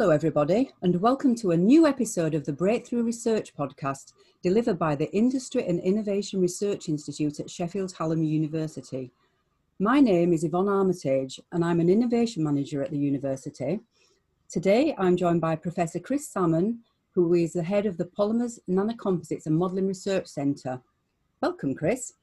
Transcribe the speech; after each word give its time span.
Hello, 0.00 0.12
everybody, 0.12 0.70
and 0.80 0.98
welcome 1.02 1.34
to 1.34 1.50
a 1.50 1.56
new 1.58 1.86
episode 1.86 2.34
of 2.34 2.46
the 2.46 2.54
Breakthrough 2.54 3.02
Research 3.02 3.54
Podcast 3.54 4.14
delivered 4.42 4.78
by 4.78 4.94
the 4.94 5.14
Industry 5.14 5.66
and 5.66 5.78
Innovation 5.78 6.40
Research 6.40 6.88
Institute 6.88 7.38
at 7.38 7.50
Sheffield 7.50 7.92
Hallam 7.92 8.22
University. 8.22 9.12
My 9.78 10.00
name 10.00 10.32
is 10.32 10.42
Yvonne 10.42 10.70
Armitage, 10.70 11.38
and 11.52 11.62
I'm 11.62 11.80
an 11.80 11.90
Innovation 11.90 12.42
Manager 12.42 12.82
at 12.82 12.90
the 12.90 12.96
university. 12.96 13.80
Today, 14.48 14.94
I'm 14.96 15.18
joined 15.18 15.42
by 15.42 15.54
Professor 15.54 15.98
Chris 15.98 16.26
Sammon, 16.26 16.78
who 17.14 17.34
is 17.34 17.52
the 17.52 17.62
head 17.62 17.84
of 17.84 17.98
the 17.98 18.06
Polymers, 18.06 18.58
Nanocomposites 18.70 19.44
and 19.44 19.58
Modelling 19.58 19.86
Research 19.86 20.28
Centre. 20.28 20.80
Welcome, 21.42 21.74
Chris. 21.74 22.14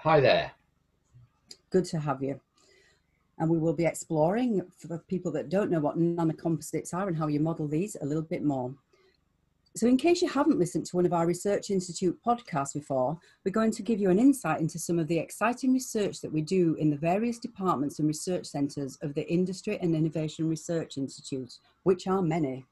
Hi 0.00 0.20
there. 0.20 0.52
Good 1.70 1.86
to 1.86 1.98
have 1.98 2.22
you 2.22 2.42
and 3.38 3.50
we 3.50 3.58
will 3.58 3.74
be 3.74 3.84
exploring 3.84 4.62
for 4.78 4.98
people 5.08 5.30
that 5.32 5.48
don't 5.48 5.70
know 5.70 5.80
what 5.80 5.98
nanocomposites 5.98 6.94
are 6.94 7.08
and 7.08 7.16
how 7.16 7.26
you 7.26 7.40
model 7.40 7.68
these 7.68 7.96
a 8.00 8.06
little 8.06 8.22
bit 8.22 8.42
more. 8.42 8.74
So 9.76 9.86
in 9.86 9.98
case 9.98 10.22
you 10.22 10.28
haven't 10.28 10.58
listened 10.58 10.86
to 10.86 10.96
one 10.96 11.04
of 11.04 11.12
our 11.12 11.26
Research 11.26 11.68
Institute 11.68 12.18
podcasts 12.26 12.72
before, 12.72 13.18
we're 13.44 13.52
going 13.52 13.72
to 13.72 13.82
give 13.82 14.00
you 14.00 14.08
an 14.08 14.18
insight 14.18 14.58
into 14.58 14.78
some 14.78 14.98
of 14.98 15.06
the 15.06 15.18
exciting 15.18 15.74
research 15.74 16.22
that 16.22 16.32
we 16.32 16.40
do 16.40 16.76
in 16.76 16.88
the 16.88 16.96
various 16.96 17.38
departments 17.38 17.98
and 17.98 18.08
research 18.08 18.46
centres 18.46 18.96
of 19.02 19.12
the 19.12 19.30
Industry 19.30 19.78
and 19.82 19.94
Innovation 19.94 20.48
Research 20.48 20.96
Institute, 20.96 21.58
which 21.82 22.06
are 22.06 22.22
many. 22.22 22.64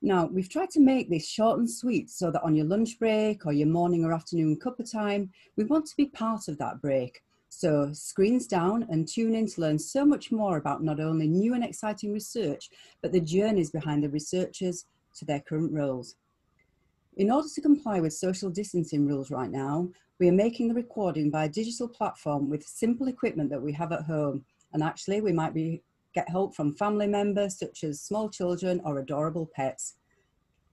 Now, 0.00 0.30
we've 0.32 0.48
tried 0.48 0.70
to 0.70 0.80
make 0.80 1.10
this 1.10 1.28
short 1.28 1.58
and 1.58 1.68
sweet 1.68 2.08
so 2.08 2.30
that 2.30 2.42
on 2.42 2.54
your 2.54 2.64
lunch 2.64 2.98
break 2.98 3.44
or 3.44 3.52
your 3.52 3.68
morning 3.68 4.02
or 4.02 4.14
afternoon 4.14 4.56
cup 4.56 4.80
of 4.80 4.90
time, 4.90 5.30
we 5.56 5.64
want 5.64 5.84
to 5.86 5.96
be 5.96 6.06
part 6.06 6.48
of 6.48 6.56
that 6.56 6.80
break 6.80 7.20
so 7.48 7.92
screens 7.92 8.46
down 8.46 8.86
and 8.90 9.08
tune 9.08 9.34
in 9.34 9.46
to 9.46 9.60
learn 9.60 9.78
so 9.78 10.04
much 10.04 10.30
more 10.30 10.56
about 10.56 10.82
not 10.82 11.00
only 11.00 11.26
new 11.26 11.54
and 11.54 11.64
exciting 11.64 12.12
research, 12.12 12.70
but 13.02 13.12
the 13.12 13.20
journeys 13.20 13.70
behind 13.70 14.04
the 14.04 14.08
researchers 14.08 14.84
to 15.16 15.24
their 15.24 15.40
current 15.40 15.72
roles. 15.72 16.16
In 17.16 17.30
order 17.30 17.48
to 17.52 17.60
comply 17.60 18.00
with 18.00 18.12
social 18.12 18.50
distancing 18.50 19.06
rules 19.06 19.30
right 19.30 19.50
now, 19.50 19.88
we 20.20 20.28
are 20.28 20.32
making 20.32 20.68
the 20.68 20.74
recording 20.74 21.30
by 21.30 21.44
a 21.44 21.48
digital 21.48 21.88
platform 21.88 22.48
with 22.48 22.64
simple 22.64 23.08
equipment 23.08 23.50
that 23.50 23.62
we 23.62 23.72
have 23.72 23.92
at 23.92 24.04
home. 24.04 24.44
And 24.72 24.82
actually 24.82 25.20
we 25.20 25.32
might 25.32 25.54
be 25.54 25.82
get 26.14 26.28
help 26.28 26.54
from 26.54 26.74
family 26.74 27.06
members 27.06 27.58
such 27.58 27.84
as 27.84 28.00
small 28.00 28.28
children 28.28 28.80
or 28.84 28.98
adorable 28.98 29.50
pets. 29.54 29.94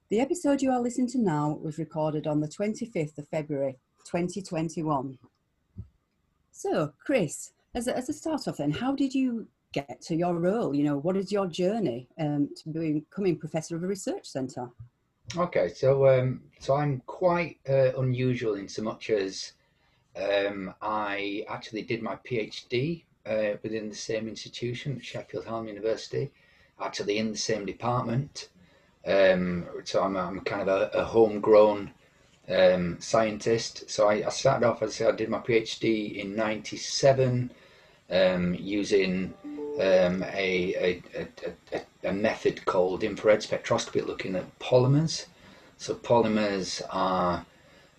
The 0.10 0.20
episode 0.20 0.62
you 0.62 0.72
are 0.72 0.82
listening 0.82 1.10
to 1.10 1.20
now 1.20 1.60
was 1.62 1.78
recorded 1.78 2.28
on 2.28 2.40
the 2.40 2.48
25th 2.48 3.18
of 3.18 3.28
February 3.30 3.78
2021. 4.06 5.18
So, 6.58 6.94
Chris, 7.04 7.52
as 7.74 7.90
a, 7.90 7.98
as 7.98 8.08
a 8.08 8.14
start 8.14 8.48
off, 8.48 8.58
then, 8.58 8.72
how 8.72 8.96
did 8.96 9.14
you 9.14 9.46
get 9.74 10.00
to 10.04 10.16
your 10.16 10.36
role? 10.36 10.74
You 10.74 10.86
know, 10.86 10.98
what 10.98 11.18
is 11.18 11.30
your 11.30 11.48
journey 11.48 12.08
um, 12.18 12.48
to 12.56 12.70
becoming 12.70 13.36
professor 13.38 13.76
of 13.76 13.84
a 13.84 13.88
research 13.88 14.26
centre? 14.26 14.70
Okay, 15.36 15.68
so 15.68 16.08
um, 16.08 16.40
so 16.60 16.76
I'm 16.76 17.02
quite 17.08 17.58
uh, 17.68 18.00
unusual 18.00 18.56
in 18.56 18.70
so 18.70 18.84
much 18.84 19.10
as 19.10 19.52
um, 20.16 20.74
I 20.82 21.44
actually 21.50 21.82
did 21.82 22.02
my 22.02 22.16
PhD 22.26 23.04
uh, 23.26 23.58
within 23.62 23.90
the 23.90 23.96
same 23.96 24.30
institution, 24.30 25.02
Sheffield 25.02 25.44
Hallam 25.44 25.68
University, 25.68 26.32
actually 26.80 27.18
in 27.18 27.34
the 27.34 27.38
same 27.38 27.66
department. 27.66 28.48
Um, 29.06 29.66
so 29.84 30.04
I'm, 30.04 30.16
I'm 30.16 30.40
kind 30.40 30.62
of 30.62 30.70
a, 30.70 31.00
a 31.00 31.04
homegrown 31.04 31.92
um, 32.50 33.00
scientist. 33.00 33.90
So 33.90 34.08
I, 34.10 34.26
I, 34.26 34.30
started 34.30 34.66
off, 34.66 34.82
as 34.82 35.02
I 35.02 35.12
did 35.12 35.30
my 35.30 35.40
PhD 35.40 36.18
in 36.18 36.36
97 36.36 37.52
um, 38.10 38.54
using 38.56 39.34
um, 39.80 40.24
a, 40.24 40.76
a, 40.76 41.04
a, 41.74 41.82
a, 42.04 42.14
method 42.14 42.66
called 42.66 43.04
infrared 43.04 43.40
spectroscopy 43.40 44.06
looking 44.06 44.36
at 44.36 44.60
polymers. 44.60 45.26
So 45.78 45.96
polymers 45.96 46.82
are 46.92 47.46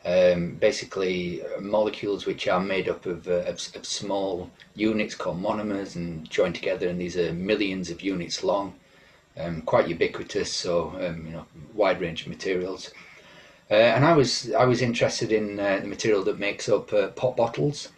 um, 0.04 0.54
basically 0.54 1.42
molecules 1.60 2.24
which 2.24 2.46
are 2.46 2.60
made 2.60 2.88
up 2.88 3.04
of, 3.06 3.26
uh, 3.26 3.42
of, 3.46 3.60
of, 3.74 3.84
small 3.84 4.50
units 4.74 5.14
called 5.14 5.42
monomers 5.42 5.96
and 5.96 6.30
joined 6.30 6.54
together 6.54 6.88
and 6.88 7.00
these 7.00 7.16
are 7.16 7.32
millions 7.32 7.90
of 7.90 8.00
units 8.00 8.44
long. 8.44 8.74
Um, 9.38 9.60
quite 9.62 9.86
ubiquitous, 9.88 10.50
so 10.50 10.94
um, 10.98 11.26
you 11.26 11.32
know, 11.32 11.44
wide 11.74 12.00
range 12.00 12.22
of 12.22 12.28
materials. 12.28 12.90
Uh, 13.70 13.74
and 13.74 14.04
I 14.04 14.12
was 14.12 14.52
I 14.52 14.64
was 14.64 14.80
interested 14.80 15.32
in 15.32 15.58
uh, 15.58 15.80
the 15.80 15.88
material 15.88 16.22
that 16.24 16.38
makes 16.38 16.68
up 16.68 16.92
uh, 16.92 17.08
pop 17.08 17.36
bottles. 17.36 17.88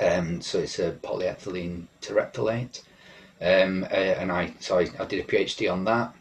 Um, 0.00 0.40
so 0.40 0.60
it's 0.60 0.78
a 0.78 0.92
polyethylene 0.92 1.86
terephthalate, 2.00 2.82
um, 3.40 3.84
uh, 3.84 3.94
and 3.94 4.30
I 4.32 4.52
so 4.60 4.78
I, 4.78 4.88
I, 4.98 5.04
did 5.04 5.20
a 5.20 5.24
PhD 5.24 5.72
on 5.72 5.84
that. 5.84 6.14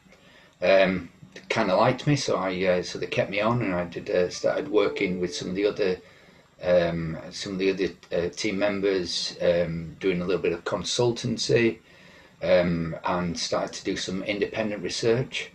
Um, 0.61 1.09
kind 1.49 1.71
of 1.71 1.79
liked 1.79 2.05
me, 2.07 2.15
so 2.15 2.37
I 2.37 2.63
uh, 2.65 2.83
so 2.83 2.99
they 2.99 3.07
kept 3.07 3.31
me 3.31 3.41
on, 3.41 3.61
and 3.61 3.73
I 3.73 3.85
did 3.85 4.09
uh, 4.09 4.29
started 4.29 4.69
working 4.69 5.19
with 5.19 5.35
some 5.35 5.49
of 5.49 5.55
the 5.55 5.65
other 5.65 5.97
um, 6.63 7.17
some 7.31 7.53
of 7.53 7.59
the 7.59 7.71
other 7.71 8.29
team 8.29 8.59
members, 8.59 9.35
um, 9.41 9.95
doing 9.99 10.21
a 10.21 10.25
little 10.25 10.41
bit 10.41 10.53
of 10.53 10.63
consultancy, 10.63 11.79
um, 12.43 12.95
and 13.03 13.37
started 13.37 13.73
to 13.73 13.83
do 13.83 13.95
some 13.95 14.23
independent 14.23 14.83
research. 14.83 15.51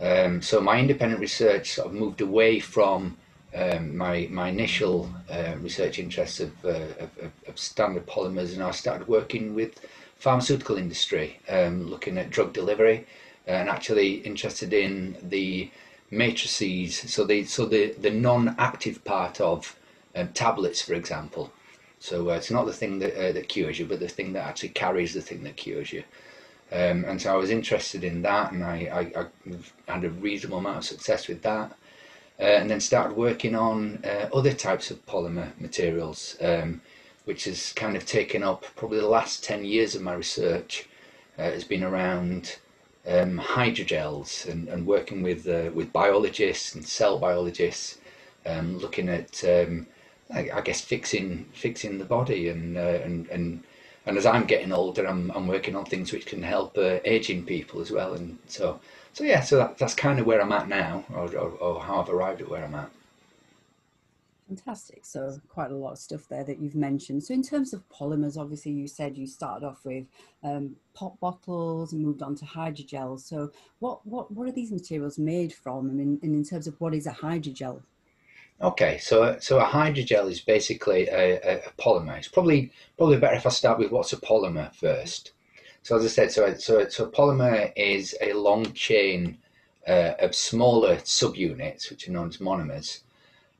Um, 0.00 0.42
so 0.42 0.60
my 0.60 0.78
independent 0.78 1.20
research 1.20 1.72
sort 1.72 1.88
of 1.88 1.94
moved 1.94 2.20
away 2.20 2.60
from 2.60 3.16
um, 3.54 3.96
my 3.96 4.28
my 4.30 4.48
initial 4.48 5.10
uh, 5.30 5.54
research 5.60 5.98
interests 5.98 6.40
of, 6.40 6.52
uh, 6.64 6.68
of, 7.00 7.32
of, 7.46 7.58
standard 7.58 8.06
polymers, 8.06 8.52
and 8.52 8.62
I 8.62 8.70
started 8.70 9.08
working 9.08 9.54
with 9.54 9.80
pharmaceutical 10.16 10.76
industry, 10.76 11.40
um, 11.48 11.88
looking 11.88 12.18
at 12.18 12.30
drug 12.30 12.52
delivery, 12.52 13.06
and 13.46 13.68
actually 13.68 14.16
interested 14.16 14.72
in 14.72 15.16
the 15.22 15.70
matrices. 16.10 16.98
So 17.12 17.24
the 17.24 17.44
so 17.44 17.64
the 17.66 17.92
the 17.92 18.10
non-active 18.10 19.02
part 19.04 19.40
of 19.40 19.76
um, 20.14 20.28
tablets, 20.28 20.82
for 20.82 20.94
example. 20.94 21.50
So 22.00 22.30
uh, 22.30 22.34
it's 22.34 22.50
not 22.50 22.66
the 22.66 22.72
thing 22.72 22.98
that 23.00 23.14
uh, 23.16 23.32
that 23.32 23.48
cures 23.48 23.78
you, 23.78 23.86
but 23.86 23.98
the 24.00 24.08
thing 24.08 24.32
that 24.34 24.46
actually 24.46 24.70
carries 24.70 25.14
the 25.14 25.22
thing 25.22 25.42
that 25.44 25.56
cures 25.56 25.92
you. 25.92 26.04
Um, 26.70 27.04
and 27.06 27.20
so 27.20 27.32
I 27.32 27.36
was 27.36 27.50
interested 27.50 28.04
in 28.04 28.22
that, 28.22 28.52
and 28.52 28.62
I, 28.62 29.10
I, 29.16 29.22
I 29.22 29.92
had 29.92 30.04
a 30.04 30.10
reasonable 30.10 30.58
amount 30.58 30.78
of 30.78 30.84
success 30.84 31.28
with 31.28 31.42
that. 31.42 31.72
Uh, 32.40 32.44
and 32.44 32.70
then 32.70 32.78
started 32.80 33.16
working 33.16 33.56
on 33.56 34.00
uh, 34.04 34.28
other 34.32 34.52
types 34.52 34.92
of 34.92 35.04
polymer 35.06 35.58
materials, 35.60 36.36
um, 36.40 36.80
which 37.24 37.44
has 37.46 37.72
kind 37.72 37.96
of 37.96 38.06
taken 38.06 38.44
up 38.44 38.64
probably 38.76 39.00
the 39.00 39.08
last 39.08 39.42
10 39.42 39.64
years 39.64 39.96
of 39.96 40.02
my 40.02 40.14
research 40.14 40.88
uh, 41.36 41.42
has 41.42 41.64
been 41.64 41.82
around 41.82 42.58
um, 43.08 43.38
hydrogels 43.38 44.48
and, 44.48 44.68
and 44.68 44.86
working 44.86 45.22
with 45.22 45.48
uh, 45.48 45.70
with 45.72 45.92
biologists 45.92 46.74
and 46.74 46.86
cell 46.86 47.18
biologists, 47.18 47.98
um, 48.46 48.78
looking 48.78 49.08
at 49.08 49.42
um, 49.44 49.86
I, 50.32 50.50
I, 50.54 50.60
guess 50.60 50.80
fixing 50.80 51.46
fixing 51.52 51.98
the 51.98 52.04
body 52.04 52.48
and 52.48 52.76
uh, 52.76 53.00
and 53.02 53.26
and 53.28 53.64
and 54.08 54.16
as 54.16 54.24
I'm 54.24 54.46
getting 54.46 54.72
older, 54.72 55.06
I'm, 55.06 55.30
I'm 55.34 55.46
working 55.46 55.76
on 55.76 55.84
things 55.84 56.12
which 56.12 56.24
can 56.24 56.42
help 56.42 56.78
uh, 56.78 56.98
aging 57.04 57.44
people 57.44 57.80
as 57.80 57.92
well. 57.92 58.14
And 58.14 58.38
so, 58.46 58.80
so 59.12 59.22
yeah, 59.22 59.40
so 59.40 59.58
that, 59.58 59.76
that's 59.76 59.94
kind 59.94 60.18
of 60.18 60.26
where 60.26 60.40
I'm 60.40 60.50
at 60.50 60.66
now, 60.66 61.04
or, 61.14 61.26
or, 61.36 61.50
or 61.50 61.82
how 61.82 62.00
I've 62.00 62.08
arrived 62.08 62.40
at 62.40 62.48
where 62.48 62.64
I'm 62.64 62.74
at. 62.74 62.90
Fantastic. 64.48 65.04
So 65.04 65.38
quite 65.50 65.70
a 65.70 65.76
lot 65.76 65.92
of 65.92 65.98
stuff 65.98 66.26
there 66.26 66.42
that 66.42 66.58
you've 66.58 66.74
mentioned. 66.74 67.22
So 67.22 67.34
in 67.34 67.42
terms 67.42 67.74
of 67.74 67.86
polymers, 67.90 68.38
obviously 68.38 68.72
you 68.72 68.88
said 68.88 69.18
you 69.18 69.26
started 69.26 69.66
off 69.66 69.84
with 69.84 70.06
um, 70.42 70.76
pop 70.94 71.20
bottles 71.20 71.92
and 71.92 72.02
moved 72.02 72.22
on 72.22 72.34
to 72.36 72.46
hydrogels. 72.46 73.20
So 73.20 73.52
what, 73.80 74.06
what, 74.06 74.30
what 74.32 74.48
are 74.48 74.52
these 74.52 74.72
materials 74.72 75.18
made 75.18 75.52
from? 75.52 75.90
I 75.90 75.92
mean, 75.92 76.18
and 76.22 76.34
in 76.34 76.44
terms 76.44 76.66
of 76.66 76.80
what 76.80 76.94
is 76.94 77.06
a 77.06 77.12
hydrogel? 77.12 77.82
Okay, 78.60 78.98
so 78.98 79.38
so 79.38 79.60
a 79.60 79.64
hydrogel 79.64 80.28
is 80.28 80.40
basically 80.40 81.06
a, 81.08 81.58
a, 81.58 81.72
polymer. 81.78 82.18
It's 82.18 82.26
probably 82.26 82.72
probably 82.96 83.18
better 83.18 83.36
if 83.36 83.46
I 83.46 83.50
start 83.50 83.78
with 83.78 83.92
what's 83.92 84.12
a 84.12 84.16
polymer 84.16 84.74
first. 84.74 85.30
So 85.84 85.96
as 85.96 86.04
I 86.04 86.08
said, 86.08 86.32
so 86.32 86.54
so, 86.54 86.88
so 86.88 87.04
a 87.04 87.10
polymer 87.10 87.72
is 87.76 88.16
a 88.20 88.32
long 88.32 88.72
chain 88.72 89.38
uh, 89.86 90.14
of 90.18 90.34
smaller 90.34 90.96
subunits, 90.96 91.88
which 91.88 92.08
are 92.08 92.12
known 92.12 92.28
as 92.28 92.38
monomers. 92.38 93.02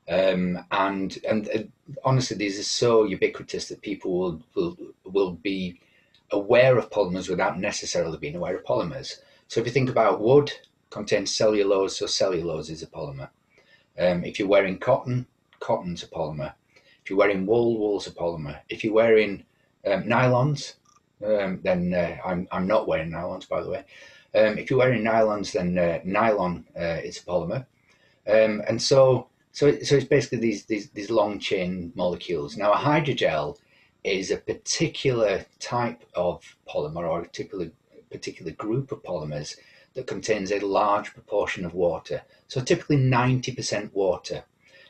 Um, 0.09 0.65
and 0.71 1.17
and 1.27 1.49
uh, 1.49 1.93
honestly, 2.03 2.35
these 2.35 2.59
are 2.59 2.63
so 2.63 3.05
ubiquitous 3.05 3.69
that 3.69 3.81
people 3.81 4.11
will 4.19 4.41
will 4.53 4.77
will 5.05 5.31
be 5.31 5.79
aware 6.31 6.77
of 6.77 6.89
polymers 6.89 7.29
without 7.29 7.57
necessarily 7.57 8.17
being 8.17 8.35
aware 8.35 8.57
of 8.57 8.65
polymers. 8.65 9.21
So 9.47 9.61
if 9.61 9.65
you 9.65 9.71
think 9.71 9.89
about 9.89 10.19
wood, 10.19 10.51
contains 10.89 11.33
cellulose, 11.33 11.97
so 11.97 12.05
cellulose 12.05 12.69
is 12.69 12.83
a 12.83 12.87
polymer. 12.87 13.29
Um, 13.99 14.23
if 14.23 14.39
you're 14.39 14.47
wearing 14.47 14.77
cotton, 14.77 15.25
cotton's 15.59 16.03
a 16.03 16.07
polymer. 16.07 16.53
If 17.03 17.09
you're 17.09 17.19
wearing 17.19 17.45
wool, 17.45 17.77
wool's 17.77 18.07
a 18.07 18.11
polymer. 18.11 18.59
If 18.69 18.83
you're 18.83 18.93
wearing 18.93 19.43
um, 19.85 20.03
nylons, 20.03 20.75
um, 21.25 21.59
then 21.63 21.93
uh, 21.93 22.17
I'm, 22.25 22.47
I'm 22.51 22.67
not 22.67 22.87
wearing 22.87 23.11
nylons, 23.11 23.47
by 23.47 23.61
the 23.61 23.69
way. 23.69 23.83
Um, 24.35 24.57
if 24.57 24.69
you're 24.69 24.79
wearing 24.79 25.03
nylons, 25.03 25.51
then 25.51 25.77
uh, 25.77 25.99
nylon 26.05 26.65
uh, 26.75 26.99
is 27.03 27.17
a 27.17 27.23
polymer. 27.23 27.65
Um, 28.27 28.61
and 28.67 28.81
so, 28.81 29.27
so, 29.51 29.79
so 29.79 29.95
it's 29.95 30.05
basically 30.05 30.37
these, 30.37 30.65
these, 30.65 30.89
these 30.91 31.09
long 31.09 31.39
chain 31.39 31.91
molecules. 31.95 32.55
Now, 32.55 32.73
a 32.73 32.77
hydrogel 32.77 33.57
is 34.03 34.31
a 34.31 34.37
particular 34.37 35.45
type 35.59 36.03
of 36.15 36.43
polymer 36.67 37.09
or 37.09 37.21
a 37.21 37.23
particular 37.23 37.69
particular 38.09 38.51
group 38.53 38.91
of 38.91 39.03
polymers 39.03 39.55
that 39.93 40.07
contains 40.07 40.51
a 40.51 40.59
large 40.59 41.13
proportion 41.13 41.65
of 41.65 41.73
water. 41.73 42.21
So 42.47 42.61
typically 42.61 42.97
90% 42.97 43.93
water. 43.93 44.43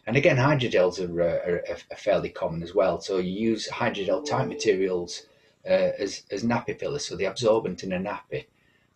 And 0.06 0.18
again, 0.18 0.38
hydrogels 0.38 1.00
are, 1.00 1.22
are, 1.22 1.64
are, 1.92 1.96
fairly 1.96 2.30
common 2.30 2.64
as 2.64 2.74
well. 2.74 3.00
So 3.00 3.18
you 3.18 3.32
use 3.32 3.68
hydrogel 3.70 4.26
type 4.26 4.48
materials 4.48 5.24
uh, 5.66 5.92
as, 6.00 6.24
as 6.32 6.44
nappy 6.44 6.78
fillers. 6.80 7.06
So 7.06 7.16
the 7.16 7.26
absorbent 7.26 7.84
in 7.84 7.94
a 7.94 8.00
nappy, 8.00 8.46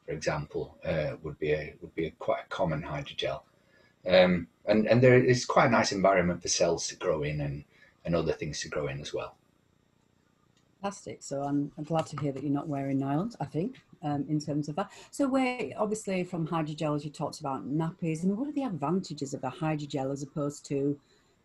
for 0.05 0.11
example, 0.11 0.77
uh, 0.83 1.17
would 1.21 1.37
be 1.39 1.51
a 1.51 1.75
would 1.81 1.93
be 1.93 2.07
a 2.07 2.11
quite 2.11 2.45
a 2.45 2.49
common 2.49 2.81
hydrogel. 2.81 3.41
Um, 4.07 4.47
and 4.65 4.87
and 4.87 5.01
there 5.01 5.23
is 5.23 5.45
quite 5.45 5.67
a 5.67 5.71
nice 5.71 5.91
environment 5.91 6.41
for 6.41 6.47
cells 6.47 6.87
to 6.87 6.95
grow 6.95 7.23
in 7.23 7.41
and, 7.41 7.63
and 8.05 8.15
other 8.15 8.33
things 8.33 8.59
to 8.61 8.69
grow 8.69 8.87
in 8.87 8.99
as 8.99 9.13
well. 9.13 9.35
Fantastic. 10.81 11.23
So 11.23 11.43
I'm, 11.43 11.71
I'm 11.77 11.85
glad 11.85 12.07
to 12.07 12.17
hear 12.19 12.33
that 12.33 12.43
you're 12.43 12.51
not 12.51 12.67
wearing 12.67 12.99
nylons, 12.99 13.35
I 13.39 13.45
think, 13.45 13.79
um, 14.03 14.25
in 14.29 14.39
terms 14.39 14.69
of 14.69 14.75
that. 14.75 14.91
So 15.11 15.27
we're 15.27 15.71
obviously 15.77 16.23
from 16.23 16.47
hydrogel, 16.47 16.95
as 16.95 17.05
you 17.05 17.11
talked 17.11 17.39
about 17.39 17.67
nappies, 17.67 18.19
I 18.19 18.27
and 18.27 18.37
what 18.37 18.47
are 18.47 18.53
the 18.53 18.63
advantages 18.63 19.33
of 19.33 19.43
a 19.43 19.51
hydrogel 19.51 20.11
as 20.11 20.23
opposed 20.23 20.65
to, 20.67 20.99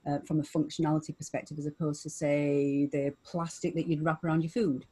uh, 0.06 0.18
from 0.26 0.40
a 0.40 0.42
functionality 0.42 1.16
perspective, 1.16 1.58
as 1.58 1.66
opposed 1.66 2.02
to 2.02 2.10
say 2.10 2.88
the 2.92 3.14
plastic 3.24 3.74
that 3.74 3.86
you'd 3.86 4.04
wrap 4.04 4.24
around 4.24 4.42
your 4.42 4.50
food? 4.50 4.84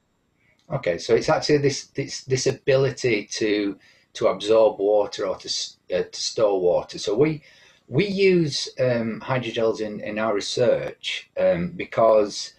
Okay, 0.71 0.99
so 0.99 1.15
it's 1.15 1.29
actually 1.29 1.59
this 1.59 1.87
this 1.89 2.25
this 2.25 2.47
ability 2.47 3.29
to 3.33 3.79
to 4.15 4.27
absorb 4.29 4.81
water 4.81 5.27
or 5.27 5.37
to 5.37 5.49
uh, 5.95 6.03
to 6.03 6.21
store 6.21 6.61
water. 6.61 6.99
So 6.99 7.15
we 7.15 7.43
we 7.89 8.07
use 8.07 8.69
um, 8.81 9.21
hydrogels 9.25 9.81
in 9.81 10.01
in 10.01 10.19
our 10.19 10.35
research 10.35 11.31
um, 11.39 11.71
because 11.71 12.55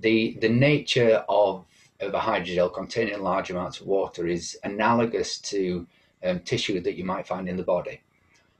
the 0.00 0.38
the 0.40 0.48
nature 0.48 1.22
of 1.28 1.66
of 2.00 2.14
a 2.14 2.18
hydrogel 2.18 2.72
containing 2.72 3.20
large 3.22 3.50
amounts 3.50 3.80
of 3.80 3.86
water 3.86 4.26
is 4.26 4.58
analogous 4.64 5.38
to 5.38 5.86
um, 6.24 6.40
tissue 6.40 6.80
that 6.80 6.96
you 6.96 7.04
might 7.04 7.26
find 7.26 7.48
in 7.48 7.56
the 7.56 7.62
body. 7.62 8.00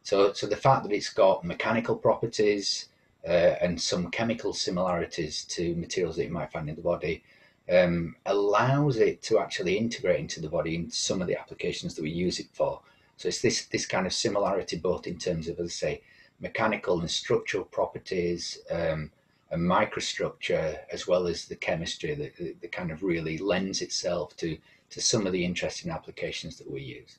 So, 0.03 0.33
so 0.33 0.47
the 0.47 0.57
fact 0.57 0.83
that 0.85 0.93
it's 0.93 1.11
got 1.11 1.45
mechanical 1.45 1.97
properties 1.97 2.89
uh, 3.27 3.57
and 3.61 3.81
some 3.81 4.11
chemical 4.11 4.53
similarities 4.53 5.45
to 5.45 5.75
materials 5.75 6.17
that 6.17 6.25
you 6.25 6.33
might 6.33 6.53
find 6.53 6.69
in 6.69 6.77
the 6.77 6.83
body 6.83 7.23
um, 7.71 8.17
allows 8.27 8.97
it 8.97 9.23
to 9.23 9.39
actually 9.39 9.77
integrate 9.77 10.21
into 10.21 10.41
the 10.41 10.49
body 10.49 10.75
in 10.75 10.91
some 10.91 11.21
of 11.21 11.29
the 11.29 11.39
applications 11.39 11.95
that 11.95 12.03
we 12.03 12.11
use 12.11 12.41
it 12.41 12.49
for. 12.53 12.81
So 13.17 13.29
it's 13.29 13.43
this 13.43 13.67
this 13.67 13.87
kind 13.87 14.07
of 14.07 14.15
similarity 14.15 14.79
both 14.79 15.07
in 15.07 15.19
terms 15.19 15.49
of, 15.49 15.61
as 15.61 15.67
I 15.67 15.69
say, 15.69 16.03
mechanical 16.41 17.01
and 17.01 17.11
structural 17.11 17.65
properties, 17.65 18.59
um, 18.71 19.11
and 19.51 19.63
microstructure 19.63 20.79
as 20.93 21.07
well 21.07 21.27
as 21.27 21.47
the 21.47 21.57
chemistry 21.57 22.15
that, 22.15 22.61
that 22.61 22.73
kind 22.73 22.91
of 22.91 23.03
really 23.03 23.39
lends 23.39 23.83
itself 23.83 24.37
to 24.37 24.57
to 24.91 25.01
some 25.01 25.27
of 25.27 25.33
the 25.33 25.45
interesting 25.45 25.91
applications 25.91 26.57
that 26.59 26.69
we 26.69 26.83
use. 26.83 27.19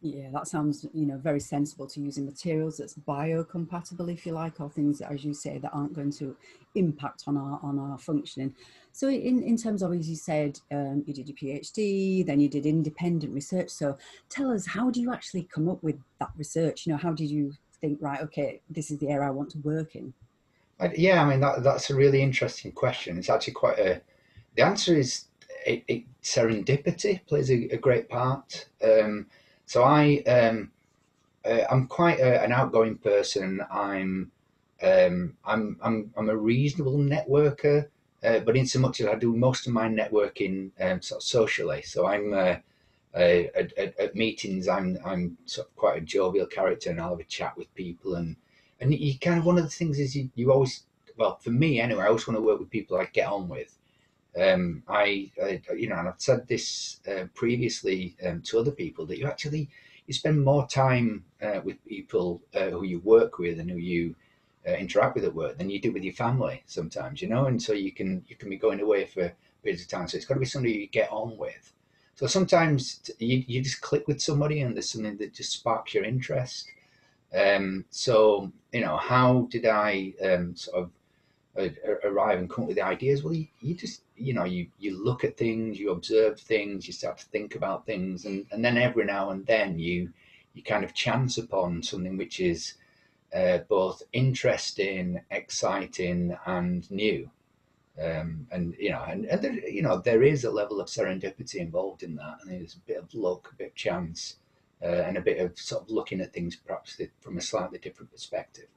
Yeah, 0.00 0.28
that 0.32 0.46
sounds, 0.46 0.86
you 0.94 1.06
know, 1.06 1.18
very 1.18 1.40
sensible 1.40 1.88
to 1.88 2.00
using 2.00 2.24
materials 2.24 2.76
that's 2.76 2.94
biocompatible, 2.94 4.12
if 4.12 4.24
you 4.24 4.32
like, 4.32 4.60
or 4.60 4.70
things, 4.70 5.00
as 5.00 5.24
you 5.24 5.34
say, 5.34 5.58
that 5.58 5.72
aren't 5.74 5.92
going 5.92 6.12
to 6.12 6.36
impact 6.76 7.24
on 7.26 7.36
our 7.36 7.58
on 7.64 7.80
our 7.80 7.98
functioning. 7.98 8.54
So, 8.92 9.08
in 9.08 9.42
in 9.42 9.56
terms 9.56 9.82
of, 9.82 9.92
as 9.92 10.08
you 10.08 10.14
said, 10.14 10.60
um, 10.70 11.02
you 11.04 11.12
did 11.12 11.28
your 11.28 11.36
PhD, 11.36 12.24
then 12.24 12.38
you 12.38 12.48
did 12.48 12.64
independent 12.64 13.34
research. 13.34 13.70
So, 13.70 13.98
tell 14.28 14.52
us, 14.52 14.68
how 14.68 14.88
do 14.88 15.00
you 15.00 15.12
actually 15.12 15.48
come 15.52 15.68
up 15.68 15.82
with 15.82 15.98
that 16.20 16.30
research? 16.36 16.86
You 16.86 16.92
know, 16.92 16.98
how 16.98 17.12
did 17.12 17.28
you 17.28 17.54
think, 17.80 17.98
right, 18.00 18.20
okay, 18.22 18.60
this 18.68 18.90
is 18.90 18.98
the 18.98 19.08
area 19.08 19.28
I 19.28 19.30
want 19.30 19.50
to 19.50 19.58
work 19.58 19.94
in? 19.94 20.12
Yeah, 20.94 21.22
I 21.22 21.28
mean 21.28 21.40
that 21.40 21.64
that's 21.64 21.90
a 21.90 21.94
really 21.96 22.22
interesting 22.22 22.70
question. 22.70 23.18
It's 23.18 23.28
actually 23.28 23.54
quite 23.54 23.78
a. 23.78 24.00
The 24.54 24.64
answer 24.64 24.94
is 24.96 25.24
it, 25.66 25.82
it 25.88 26.04
serendipity 26.22 27.26
plays 27.26 27.50
a, 27.50 27.68
a 27.70 27.76
great 27.76 28.08
part. 28.08 28.66
Um, 28.82 29.26
so 29.66 29.82
I 29.82 30.18
um, 30.28 30.70
uh, 31.44 31.64
I'm 31.70 31.86
quite 31.88 32.20
a, 32.20 32.42
an 32.42 32.52
outgoing 32.52 32.96
person. 32.98 33.60
I'm 33.70 34.30
um, 34.82 35.36
I'm 35.44 35.78
I'm 35.82 36.12
I'm 36.16 36.28
a 36.28 36.36
reasonable 36.36 36.98
networker, 36.98 37.88
uh, 38.22 38.38
but 38.40 38.56
in 38.56 38.66
so 38.66 38.78
much 38.78 39.00
as 39.00 39.08
I 39.08 39.16
do 39.16 39.34
most 39.34 39.66
of 39.66 39.72
my 39.72 39.88
networking 39.88 40.70
um, 40.80 41.02
sort 41.02 41.22
of 41.22 41.26
socially. 41.26 41.82
So 41.82 42.06
I'm 42.06 42.32
uh, 42.32 42.56
uh, 43.14 43.44
at, 43.54 43.76
at, 43.78 43.98
at, 43.98 44.14
meetings, 44.14 44.68
I'm 44.68 44.98
I'm 45.04 45.38
sort 45.46 45.68
of 45.68 45.76
quite 45.76 45.98
a 45.98 46.04
jovial 46.04 46.46
character, 46.46 46.90
and 46.90 47.00
I'll 47.00 47.10
have 47.10 47.20
a 47.20 47.24
chat 47.24 47.56
with 47.56 47.74
people, 47.74 48.14
and 48.14 48.36
and 48.80 48.94
you 48.94 49.18
kind 49.18 49.38
of 49.38 49.46
one 49.46 49.58
of 49.58 49.64
the 49.64 49.70
things 49.70 49.98
is 49.98 50.16
you, 50.16 50.30
you 50.34 50.52
always 50.52 50.84
well 51.16 51.36
for 51.36 51.50
me 51.50 51.80
anyway, 51.80 52.04
I 52.04 52.08
always 52.08 52.26
want 52.26 52.38
to 52.38 52.42
work 52.42 52.60
with 52.60 52.70
people 52.70 52.96
I 52.96 53.06
get 53.06 53.28
on 53.28 53.48
with. 53.48 53.76
Um, 54.38 54.84
I, 54.86 55.32
I, 55.42 55.60
you 55.74 55.88
know, 55.88 55.96
and 55.96 56.08
I've 56.08 56.20
said 56.20 56.46
this 56.46 57.00
uh, 57.10 57.24
previously 57.34 58.14
um, 58.24 58.42
to 58.42 58.58
other 58.58 58.70
people 58.70 59.04
that 59.06 59.18
you 59.18 59.26
actually 59.26 59.68
you 60.06 60.14
spend 60.14 60.42
more 60.42 60.66
time 60.66 61.24
uh, 61.42 61.60
with 61.62 61.84
people 61.84 62.40
uh, 62.54 62.70
who 62.70 62.84
you 62.84 62.98
work 63.00 63.38
with 63.38 63.58
and 63.58 63.70
who 63.70 63.76
you 63.76 64.14
uh, 64.66 64.72
interact 64.72 65.14
with 65.14 65.24
at 65.24 65.34
work 65.34 65.58
than 65.58 65.70
you 65.70 65.80
do 65.80 65.92
with 65.92 66.02
your 66.02 66.14
family 66.14 66.62
sometimes, 66.66 67.22
you 67.22 67.28
know, 67.28 67.46
and 67.46 67.62
so 67.62 67.72
you 67.72 67.92
can 67.92 68.24
you 68.28 68.36
can 68.36 68.48
be 68.48 68.56
going 68.56 68.80
away 68.80 69.04
for 69.06 69.32
periods 69.62 69.82
of 69.82 69.88
time. 69.88 70.08
So 70.08 70.16
it's 70.16 70.26
got 70.26 70.34
to 70.34 70.40
be 70.40 70.46
somebody 70.46 70.74
you 70.74 70.86
get 70.86 71.10
on 71.10 71.36
with. 71.36 71.72
So 72.18 72.26
sometimes 72.26 73.08
you, 73.20 73.44
you 73.46 73.62
just 73.62 73.80
click 73.80 74.08
with 74.08 74.20
somebody 74.20 74.60
and 74.60 74.74
there's 74.74 74.90
something 74.90 75.18
that 75.18 75.34
just 75.34 75.52
sparks 75.52 75.94
your 75.94 76.02
interest. 76.02 76.66
Um, 77.32 77.84
so, 77.90 78.50
you 78.72 78.80
know, 78.80 78.96
how 78.96 79.46
did 79.52 79.64
I 79.66 80.14
um, 80.20 80.56
sort 80.56 80.90
of 81.56 81.76
arrive 82.02 82.40
and 82.40 82.50
come 82.50 82.64
up 82.64 82.68
with 82.68 82.76
the 82.76 82.84
ideas? 82.84 83.22
Well, 83.22 83.34
you, 83.34 83.46
you, 83.60 83.76
just, 83.76 84.02
you 84.16 84.34
know, 84.34 84.46
you, 84.46 84.66
you 84.80 85.00
look 85.00 85.22
at 85.22 85.36
things, 85.36 85.78
you 85.78 85.92
observe 85.92 86.40
things, 86.40 86.88
you 86.88 86.92
start 86.92 87.18
to 87.18 87.26
think 87.26 87.54
about 87.54 87.86
things, 87.86 88.24
and, 88.24 88.46
and 88.50 88.64
then 88.64 88.76
every 88.76 89.04
now 89.04 89.30
and 89.30 89.46
then 89.46 89.78
you, 89.78 90.12
you 90.54 90.64
kind 90.64 90.82
of 90.82 90.94
chance 90.94 91.38
upon 91.38 91.84
something 91.84 92.16
which 92.16 92.40
is 92.40 92.74
uh, 93.32 93.58
both 93.68 94.02
interesting, 94.12 95.20
exciting, 95.30 96.36
and 96.46 96.90
new. 96.90 97.30
Um, 98.02 98.46
and 98.52 98.76
you 98.78 98.90
know, 98.90 99.02
and, 99.02 99.24
and 99.24 99.42
there, 99.42 99.68
you 99.68 99.82
know, 99.82 99.98
there 99.98 100.22
is 100.22 100.44
a 100.44 100.50
level 100.50 100.80
of 100.80 100.88
serendipity 100.88 101.56
involved 101.56 102.02
in 102.02 102.14
that, 102.16 102.38
and 102.42 102.52
there's 102.52 102.74
a 102.74 102.86
bit 102.86 102.98
of 102.98 103.12
luck, 103.12 103.50
a 103.52 103.56
bit 103.56 103.68
of 103.68 103.74
chance, 103.74 104.36
uh, 104.82 104.86
and 104.86 105.16
a 105.16 105.20
bit 105.20 105.38
of 105.38 105.58
sort 105.58 105.82
of 105.82 105.90
looking 105.90 106.20
at 106.20 106.32
things 106.32 106.54
perhaps 106.54 107.00
from 107.20 107.38
a 107.38 107.40
slightly 107.40 107.78
different 107.78 108.12
perspective. 108.12 108.68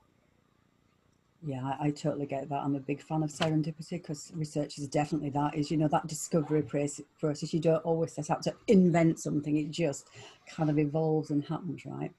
Yeah, 1.43 1.63
I, 1.63 1.87
I, 1.87 1.89
totally 1.89 2.27
get 2.27 2.49
that. 2.49 2.61
I'm 2.61 2.75
a 2.75 2.79
big 2.79 3.01
fan 3.01 3.23
of 3.23 3.31
serendipity 3.31 3.91
because 3.91 4.31
research 4.35 4.77
is 4.77 4.87
definitely 4.87 5.31
that. 5.31 5.55
Is 5.55 5.71
you 5.71 5.77
know 5.77 5.87
that 5.87 6.05
discovery 6.05 6.61
process. 6.61 7.53
You 7.53 7.59
don't 7.59 7.83
always 7.83 8.13
set 8.13 8.29
out 8.29 8.43
to 8.43 8.53
invent 8.67 9.19
something; 9.19 9.57
it 9.57 9.71
just 9.71 10.07
kind 10.47 10.69
of 10.69 10.77
evolves 10.77 11.31
and 11.31 11.43
happens, 11.43 11.83
right? 11.85 12.11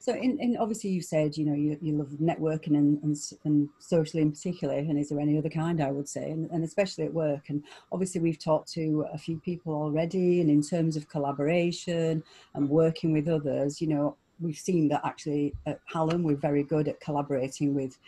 So, 0.00 0.14
in, 0.14 0.38
in 0.40 0.56
obviously, 0.56 0.88
you 0.90 1.02
said 1.02 1.36
you 1.36 1.44
know 1.44 1.54
you, 1.54 1.76
you 1.82 1.94
love 1.94 2.08
networking 2.22 2.74
and, 2.74 3.02
and, 3.02 3.16
and 3.44 3.68
socially 3.78 4.22
in 4.22 4.32
particular, 4.32 4.74
and 4.74 4.98
is 4.98 5.10
there 5.10 5.20
any 5.20 5.36
other 5.36 5.50
kind? 5.50 5.82
I 5.82 5.90
would 5.90 6.08
say, 6.08 6.30
and, 6.30 6.50
and 6.50 6.64
especially 6.64 7.04
at 7.04 7.12
work. 7.12 7.50
And 7.50 7.62
obviously, 7.92 8.22
we've 8.22 8.38
talked 8.38 8.72
to 8.72 9.04
a 9.12 9.18
few 9.18 9.38
people 9.40 9.74
already, 9.74 10.40
and 10.40 10.48
in 10.48 10.62
terms 10.62 10.96
of 10.96 11.10
collaboration 11.10 12.24
and 12.54 12.70
working 12.70 13.12
with 13.12 13.28
others, 13.28 13.82
you 13.82 13.88
know, 13.88 14.16
we've 14.40 14.56
seen 14.56 14.88
that 14.88 15.02
actually 15.04 15.54
at 15.66 15.80
Hallam 15.84 16.22
we're 16.22 16.34
very 16.34 16.62
good 16.62 16.88
at 16.88 16.98
collaborating 17.00 17.74
with 17.74 17.98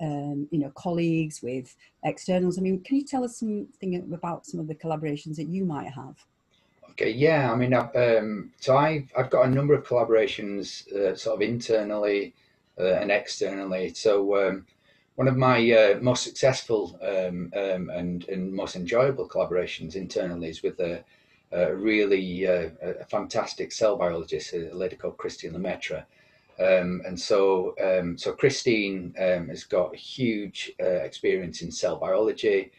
um, 0.00 0.48
you 0.50 0.58
know, 0.58 0.70
colleagues, 0.76 1.42
with 1.42 1.74
externals. 2.04 2.58
I 2.58 2.62
mean, 2.62 2.80
can 2.82 2.96
you 2.96 3.04
tell 3.04 3.24
us 3.24 3.38
something 3.38 4.12
about 4.12 4.46
some 4.46 4.60
of 4.60 4.68
the 4.68 4.74
collaborations 4.74 5.36
that 5.36 5.48
you 5.48 5.64
might 5.64 5.88
have? 5.92 6.16
Okay, 6.94 7.10
yeah, 7.10 7.50
I 7.50 7.56
mean, 7.56 7.74
I've, 7.74 7.94
um, 7.96 8.52
so 8.60 8.76
I've, 8.76 9.08
I've 9.18 9.28
got 9.28 9.46
a 9.46 9.50
number 9.50 9.74
of 9.74 9.84
collaborations 9.84 10.86
uh, 10.92 11.16
sort 11.16 11.34
of 11.34 11.42
internally 11.42 12.34
uh, 12.78 12.84
and 12.84 13.10
externally. 13.10 13.92
So 13.94 14.48
um, 14.48 14.66
one 15.16 15.26
of 15.26 15.36
my 15.36 15.58
uh, 15.72 15.98
most 16.00 16.22
successful 16.22 16.96
um, 17.02 17.52
um 17.56 17.90
and, 17.90 18.28
and 18.28 18.52
most 18.52 18.76
enjoyable 18.76 19.28
collaborations 19.28 19.96
internally 19.96 20.48
is 20.50 20.62
with 20.62 20.78
a, 20.78 21.02
a 21.50 21.74
really 21.74 22.46
uh, 22.46 22.70
a 22.80 23.04
fantastic 23.06 23.72
cell 23.72 23.96
biologist, 23.96 24.54
a 24.54 24.70
lady 24.72 24.94
called 24.94 25.16
Christine 25.16 25.52
Le 25.52 25.58
Maitre. 25.58 26.06
Um, 26.60 27.02
and 27.04 27.18
so, 27.18 27.74
um, 27.82 28.16
so 28.16 28.32
Christine 28.34 29.14
has 29.16 29.64
got 29.64 29.96
huge 29.96 30.70
uh, 30.80 31.02
experience 31.08 31.60
in 31.60 31.72
cell 31.72 31.96
biology. 31.96 32.70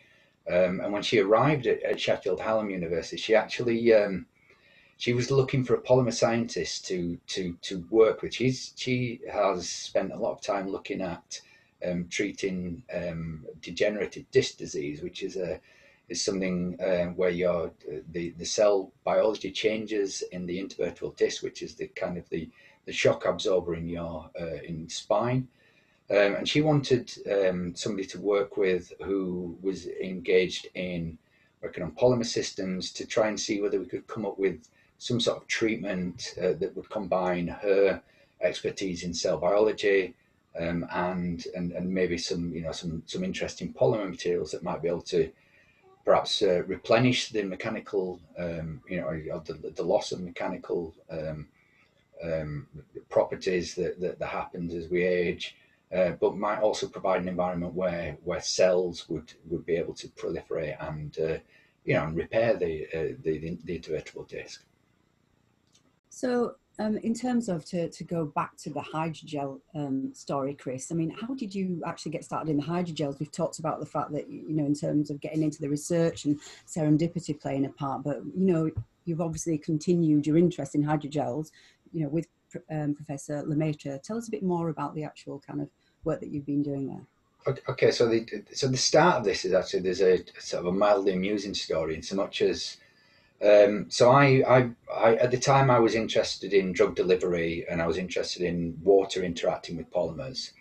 Um, 0.48 0.80
and 0.82 0.94
when 0.94 1.02
she 1.02 1.20
arrived 1.20 1.66
at, 1.66 1.82
at, 1.84 2.00
Sheffield 2.00 2.40
Hallam 2.40 2.70
University, 2.70 3.18
she 3.18 3.34
actually 3.34 3.94
um, 3.94 4.28
she 4.98 5.14
was 5.14 5.32
looking 5.32 5.64
for 5.64 5.74
a 5.74 5.82
polymer 5.82 6.14
scientist 6.14 6.86
to 6.88 7.18
to 7.28 7.58
to 7.62 7.86
work 7.90 8.22
with. 8.22 8.34
She's 8.34 8.74
she 8.76 9.22
has 9.32 9.68
spent 9.70 10.12
a 10.12 10.18
lot 10.18 10.34
of 10.34 10.42
time 10.42 10.70
looking 10.70 11.02
at 11.02 11.42
um, 11.86 12.08
treating 12.10 12.84
degenerative 13.62 14.30
disc 14.32 14.58
disease, 14.58 15.02
which 15.02 15.24
is 15.24 15.36
a 15.36 15.60
is 16.08 16.24
something 16.24 16.80
uh, 16.80 17.06
where 17.16 17.32
your 17.32 17.72
the 18.12 18.30
the 18.32 18.46
cell 18.46 18.92
biology 19.04 19.52
changes 19.52 20.24
in 20.32 20.46
the 20.46 20.62
intervertebral 20.62 21.18
disc, 21.18 21.42
which 21.44 21.62
is 21.62 21.76
the 21.76 21.88
kind 21.88 22.18
of 22.18 22.30
the 22.30 22.50
the 22.86 22.94
shock 22.94 23.26
absorber 23.26 23.76
in 23.76 23.88
your 23.88 24.30
uh, 24.40 24.62
in 24.64 24.88
spine. 24.90 25.48
Um, 26.10 26.36
and 26.36 26.48
she 26.48 26.62
wanted 26.62 27.12
um, 27.32 27.76
somebody 27.76 28.08
to 28.08 28.20
work 28.20 28.58
with 28.58 28.94
who 29.04 29.58
was 29.62 29.88
engaged 29.88 30.68
in 30.76 31.18
working 31.62 31.84
on 31.84 31.92
polymer 31.94 32.26
systems 32.26 32.92
to 32.92 33.08
try 33.08 33.28
and 33.28 33.40
see 33.40 33.60
whether 33.60 33.80
we 33.80 33.88
could 33.88 34.06
come 34.06 34.26
up 34.26 34.38
with 34.38 34.70
some 35.00 35.20
sort 35.20 35.38
of 35.38 35.48
treatment 35.48 36.36
uh, 36.40 36.54
that 36.60 36.76
would 36.76 36.90
combine 36.90 37.48
her 37.48 38.02
expertise 38.42 39.04
in 39.04 39.14
cell 39.14 39.38
biology 39.38 40.14
um, 40.60 40.86
and, 40.92 41.48
and 41.56 41.72
and 41.72 41.90
maybe 41.90 42.18
some 42.18 42.54
you 42.54 42.62
know 42.62 42.72
some 42.72 43.02
some 43.08 43.24
interesting 43.24 43.74
polymer 43.74 44.10
materials 44.10 44.52
that 44.52 44.64
might 44.64 44.82
be 44.82 44.88
able 44.88 45.02
to 45.02 45.32
perhaps 46.06 46.44
uh, 46.44 46.62
replenish 46.68 47.30
the 47.30 47.42
mechanical 47.42 48.20
um, 48.38 48.80
you 48.88 49.02
know 49.02 49.40
the, 49.40 49.54
the 49.76 49.84
loss 49.84 50.12
of 50.12 50.22
mechanical 50.22 50.94
um, 51.10 51.48
um, 52.24 52.68
properties 53.10 53.76
that, 53.76 54.00
that, 54.00 54.20
that 54.20 54.30
happens 54.30 54.74
as 54.74 54.90
we 54.90 55.04
age, 55.04 55.56
uh, 55.94 56.12
but 56.12 56.38
might 56.38 56.60
also 56.60 56.88
provide 56.88 57.22
an 57.22 57.28
environment 57.28 57.74
where 57.74 58.18
where 58.24 58.42
cells 58.42 59.08
would 59.10 59.34
would 59.50 59.66
be 59.66 59.76
able 59.76 59.94
to 59.94 60.08
proliferate 60.10 60.78
and 60.90 61.18
uh, 61.20 61.38
you 61.84 61.94
know 61.94 62.06
and 62.06 62.16
repair 62.16 62.56
the, 62.56 62.86
uh, 62.94 63.16
the 63.24 63.58
the 63.64 63.80
intervertebral 63.80 64.28
disc. 64.28 64.64
So 66.10 66.56
um, 66.78 66.98
in 66.98 67.14
terms 67.14 67.48
of 67.48 67.64
to, 67.66 67.90
to 67.90 68.04
go 68.04 68.26
back 68.26 68.58
to 68.58 68.70
the 68.70 68.82
hydrogel 68.82 69.60
um, 69.76 70.14
story, 70.14 70.54
Chris, 70.54 70.92
I 70.92 70.96
mean, 70.96 71.10
how 71.10 71.34
did 71.34 71.56
you 71.56 71.82
actually 71.86 72.12
get 72.12 72.26
started 72.26 72.50
in 72.50 72.58
the 72.58 72.64
hydrogels? 72.64 73.20
We've 73.20 73.32
talked 73.32 73.60
about 73.60 73.80
the 73.80 73.86
fact 73.86 74.12
that, 74.12 74.30
you 74.30 74.54
know, 74.54 74.66
in 74.66 74.76
terms 74.76 75.10
of 75.10 75.22
getting 75.22 75.42
into 75.42 75.62
the 75.62 75.70
research 75.70 76.26
and 76.26 76.40
serendipity 76.68 77.40
playing 77.40 77.66
a 77.66 77.70
part, 77.70 78.04
but, 78.04 78.18
you 78.36 78.46
know, 78.46 78.70
you've 79.06 79.22
obviously 79.22 79.58
continued 79.58 80.28
your 80.28 80.38
interest 80.38 80.76
in 80.76 80.84
hydrogels, 80.84 81.52
you 81.94 82.04
know, 82.04 82.10
with 82.10 82.28
um, 82.70 82.96
Professor 82.96 83.44
Le 83.46 83.56
Maitre. 83.56 84.00
Tell 84.04 84.18
us 84.18 84.28
a 84.28 84.32
bit 84.32 84.44
more 84.44 84.70
about 84.70 84.96
the 84.96 85.04
actual 85.04 85.42
kind 85.46 85.62
of 85.62 85.70
work 86.04 86.20
that 86.20 86.30
you've 86.30 86.46
been 86.46 86.64
doing 86.64 86.88
there. 86.88 87.06
Okay, 87.70 87.92
so 87.92 88.08
the 88.08 88.26
so 88.54 88.68
the 88.68 88.78
start 88.78 89.18
of 89.18 89.24
this 89.24 89.46
is 89.46 89.54
actually 89.54 89.82
there's 89.82 90.02
a, 90.02 90.18
sort 90.40 90.62
of 90.62 90.66
a 90.66 90.72
mildly 90.72 91.14
amusing 91.14 91.54
story 91.54 91.96
in 91.96 92.02
so 92.02 92.16
much 92.16 92.42
as 92.42 92.78
um, 93.44 93.86
so 93.90 94.12
I, 94.12 94.44
I, 94.48 94.70
I, 94.92 95.16
at 95.16 95.32
the 95.32 95.38
time 95.38 95.70
I 95.70 95.80
was 95.80 95.94
interested 95.94 96.54
in 96.54 96.72
drug 96.72 96.96
delivery 96.96 97.66
and 97.70 97.82
I 97.82 97.88
was 97.88 97.98
interested 97.98 98.42
in 98.42 98.80
water 98.82 99.24
interacting 99.24 99.78
with 99.78 99.92
polymers. 99.92 100.52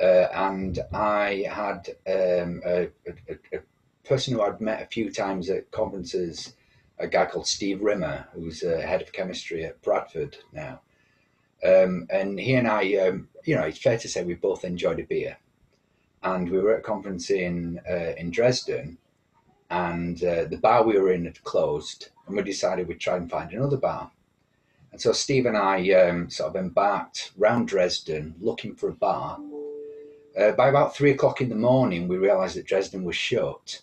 Uh, 0.00 0.28
and 0.34 0.78
I 0.92 1.46
had 1.48 1.88
um, 2.06 2.60
a, 2.64 2.90
a, 3.06 3.38
a, 3.54 3.58
person 4.04 4.34
who 4.34 4.42
I'd 4.42 4.60
met 4.60 4.82
a 4.82 4.86
few 4.86 5.12
times 5.12 5.48
at 5.48 5.70
conferences, 5.70 6.54
a 6.98 7.06
guy 7.06 7.24
called 7.24 7.46
Steve 7.46 7.80
Rimmer, 7.80 8.26
who's 8.34 8.62
uh, 8.62 8.82
head 8.84 9.00
of 9.00 9.12
chemistry 9.12 9.64
at 9.64 9.80
Bradford 9.80 10.36
now. 10.52 10.80
Um, 11.64 12.06
and 12.10 12.38
he 12.38 12.54
and 12.54 12.66
I, 12.66 12.94
um, 12.96 13.28
you 13.44 13.54
know, 13.54 13.62
it's 13.62 13.78
fair 13.78 13.98
to 13.98 14.08
say 14.08 14.24
we 14.24 14.34
both 14.34 14.64
enjoyed 14.64 15.00
a 15.00 15.04
beer. 15.04 15.36
And 16.22 16.50
we 16.50 16.58
were 16.58 16.74
at 16.74 16.80
a 16.80 16.82
conference 16.82 17.30
in 17.30 17.80
uh, 17.88 18.12
in 18.16 18.30
Dresden, 18.30 18.98
and 19.70 20.22
uh, 20.22 20.44
the 20.44 20.58
bar 20.58 20.84
we 20.84 20.98
were 20.98 21.12
in 21.12 21.24
had 21.24 21.42
closed, 21.42 22.10
and 22.26 22.36
we 22.36 22.42
decided 22.42 22.86
we'd 22.86 23.00
try 23.00 23.16
and 23.16 23.30
find 23.30 23.52
another 23.52 23.76
bar. 23.76 24.10
And 24.92 25.00
so 25.00 25.12
Steve 25.12 25.46
and 25.46 25.56
I 25.56 25.90
um, 25.92 26.30
sort 26.30 26.50
of 26.50 26.56
embarked 26.56 27.32
round 27.36 27.66
Dresden 27.68 28.34
looking 28.40 28.76
for 28.76 28.90
a 28.90 28.94
bar. 28.94 29.40
Uh, 30.38 30.52
by 30.52 30.68
about 30.68 30.94
three 30.94 31.10
o'clock 31.10 31.40
in 31.40 31.48
the 31.48 31.54
morning, 31.56 32.06
we 32.06 32.18
realised 32.18 32.56
that 32.56 32.66
Dresden 32.66 33.02
was 33.02 33.16
shut. 33.16 33.80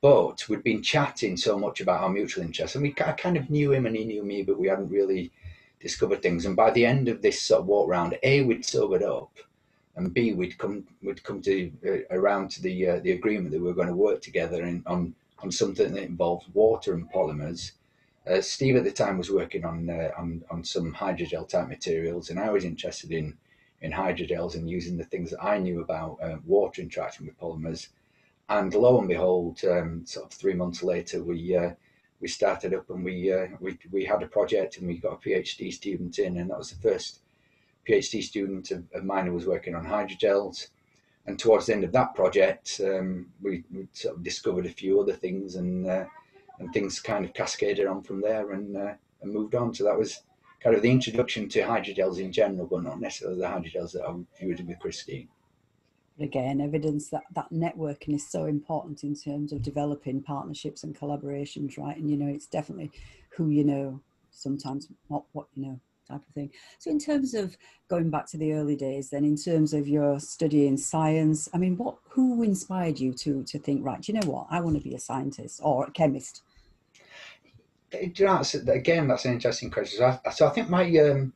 But 0.00 0.48
we'd 0.48 0.62
been 0.62 0.82
chatting 0.82 1.36
so 1.36 1.58
much 1.58 1.80
about 1.80 2.02
our 2.02 2.10
mutual 2.10 2.44
interests, 2.44 2.74
and 2.74 2.82
we 2.82 2.94
I 3.04 3.12
kind 3.12 3.36
of 3.36 3.48
knew 3.48 3.72
him 3.72 3.86
and 3.86 3.94
he 3.94 4.04
knew 4.04 4.24
me, 4.24 4.42
but 4.42 4.58
we 4.58 4.68
hadn't 4.68 4.88
really 4.88 5.30
discovered 5.84 6.22
things. 6.22 6.46
And 6.46 6.56
by 6.56 6.70
the 6.70 6.86
end 6.86 7.08
of 7.08 7.20
this 7.20 7.42
sort 7.42 7.60
of 7.60 7.66
walk 7.66 7.88
round, 7.88 8.18
A, 8.22 8.42
we'd 8.42 8.64
sobered 8.64 9.02
up, 9.02 9.32
and 9.96 10.12
B, 10.12 10.32
we'd 10.32 10.58
come 10.58 10.84
we'd 11.02 11.22
come 11.22 11.40
to 11.42 11.70
uh, 11.86 12.16
around 12.18 12.50
to 12.52 12.62
the 12.62 12.88
uh, 12.88 12.98
the 13.00 13.12
agreement 13.12 13.50
that 13.52 13.60
we 13.60 13.68
were 13.68 13.80
going 13.80 13.94
to 13.94 13.94
work 14.08 14.20
together 14.22 14.64
in, 14.64 14.82
on 14.86 15.14
on 15.42 15.52
something 15.52 15.92
that 15.92 16.02
involved 16.02 16.46
water 16.54 16.94
and 16.94 17.12
polymers. 17.12 17.72
Uh, 18.26 18.40
Steve 18.40 18.76
at 18.76 18.84
the 18.84 18.90
time 18.90 19.18
was 19.18 19.30
working 19.30 19.64
on 19.64 19.90
uh, 19.90 20.10
on 20.16 20.42
on 20.50 20.64
some 20.64 20.92
hydrogel 20.94 21.46
type 21.46 21.68
materials, 21.68 22.30
and 22.30 22.40
I 22.40 22.50
was 22.50 22.64
interested 22.64 23.12
in 23.12 23.36
in 23.82 23.92
hydrogels 23.92 24.54
and 24.54 24.70
using 24.70 24.96
the 24.96 25.10
things 25.12 25.30
that 25.30 25.44
I 25.44 25.58
knew 25.58 25.82
about 25.82 26.18
uh, 26.22 26.38
water 26.46 26.80
interaction 26.80 27.26
with 27.26 27.38
polymers. 27.38 27.88
And 28.48 28.72
lo 28.74 28.98
and 28.98 29.08
behold, 29.08 29.62
um, 29.64 30.06
sort 30.06 30.26
of 30.26 30.32
three 30.32 30.54
months 30.54 30.82
later, 30.82 31.22
we 31.22 31.56
uh, 31.56 31.72
we 32.24 32.28
started 32.28 32.72
up 32.72 32.88
and 32.88 33.04
we 33.04 33.30
we 33.60 33.78
we 33.92 34.02
had 34.02 34.22
a 34.22 34.26
project 34.26 34.78
and 34.78 34.86
we 34.86 34.96
got 34.96 35.12
a 35.12 35.28
PhD 35.28 35.70
student 35.70 36.18
in, 36.18 36.38
and 36.38 36.48
that 36.48 36.56
was 36.56 36.70
the 36.70 36.88
first 36.88 37.20
PhD 37.86 38.22
student 38.22 38.70
of, 38.70 38.82
of 38.94 39.04
mine 39.04 39.26
who 39.26 39.34
was 39.34 39.46
working 39.46 39.74
on 39.74 39.84
hydrogels. 39.84 40.68
And 41.26 41.38
towards 41.38 41.66
the 41.66 41.74
end 41.74 41.84
of 41.84 41.92
that 41.92 42.14
project, 42.14 42.80
um, 42.82 43.26
we, 43.42 43.62
we, 43.70 43.88
sort 43.92 44.16
of 44.16 44.22
discovered 44.22 44.64
a 44.64 44.70
few 44.70 45.02
other 45.02 45.12
things, 45.12 45.56
and 45.56 45.86
uh, 45.86 46.06
and 46.58 46.72
things 46.72 46.98
kind 46.98 47.26
of 47.26 47.34
cascaded 47.34 47.86
on 47.86 48.02
from 48.02 48.22
there, 48.22 48.52
and 48.52 48.74
uh, 48.74 48.94
and 49.20 49.30
moved 49.30 49.54
on. 49.54 49.74
So 49.74 49.84
that 49.84 49.98
was 49.98 50.22
kind 50.62 50.74
of 50.74 50.80
the 50.80 50.90
introduction 50.90 51.46
to 51.50 51.60
hydrogels 51.60 52.20
in 52.20 52.32
general, 52.32 52.66
but 52.66 52.84
not 52.84 53.02
necessarily 53.02 53.40
the 53.40 53.48
hydrogels 53.48 53.92
that 53.92 54.06
I 54.08 54.14
viewed 54.40 54.66
with 54.66 54.78
Christine. 54.78 55.28
Again, 56.20 56.60
evidence 56.60 57.10
that 57.10 57.24
that 57.34 57.50
networking 57.52 58.14
is 58.14 58.30
so 58.30 58.44
important 58.44 59.02
in 59.02 59.16
terms 59.16 59.52
of 59.52 59.62
developing 59.62 60.22
partnerships 60.22 60.84
and 60.84 60.96
collaborations, 60.96 61.76
right? 61.76 61.96
And 61.96 62.08
you 62.08 62.16
know, 62.16 62.32
it's 62.32 62.46
definitely 62.46 62.92
who 63.30 63.48
you 63.48 63.64
know, 63.64 64.00
sometimes 64.30 64.88
not 65.10 65.24
what 65.32 65.46
you 65.54 65.66
know 65.66 65.80
type 66.08 66.22
of 66.26 66.34
thing. 66.34 66.50
So 66.78 66.90
in 66.90 66.98
terms 66.98 67.34
of 67.34 67.56
going 67.88 68.10
back 68.10 68.26
to 68.28 68.36
the 68.36 68.52
early 68.52 68.76
days, 68.76 69.10
then 69.10 69.24
in 69.24 69.36
terms 69.36 69.72
of 69.72 69.88
your 69.88 70.20
study 70.20 70.66
in 70.66 70.76
science, 70.76 71.48
I 71.52 71.58
mean, 71.58 71.76
what 71.76 71.96
who 72.10 72.42
inspired 72.42 73.00
you 73.00 73.12
to 73.14 73.42
to 73.44 73.58
think, 73.58 73.84
right, 73.84 74.06
you 74.06 74.14
know 74.14 74.26
what, 74.26 74.46
I 74.50 74.60
want 74.60 74.76
to 74.76 74.82
be 74.82 74.94
a 74.94 75.00
scientist 75.00 75.60
or 75.62 75.86
a 75.86 75.90
chemist? 75.90 76.42
Do 77.90 78.10
you 78.14 78.26
know, 78.26 78.42
again, 78.68 79.06
that's 79.06 79.24
an 79.24 79.34
interesting 79.34 79.70
question. 79.70 79.98
So 79.98 80.18
I, 80.24 80.30
so 80.30 80.46
I 80.46 80.50
think 80.50 80.68
my 80.68 80.84
um, 80.98 81.32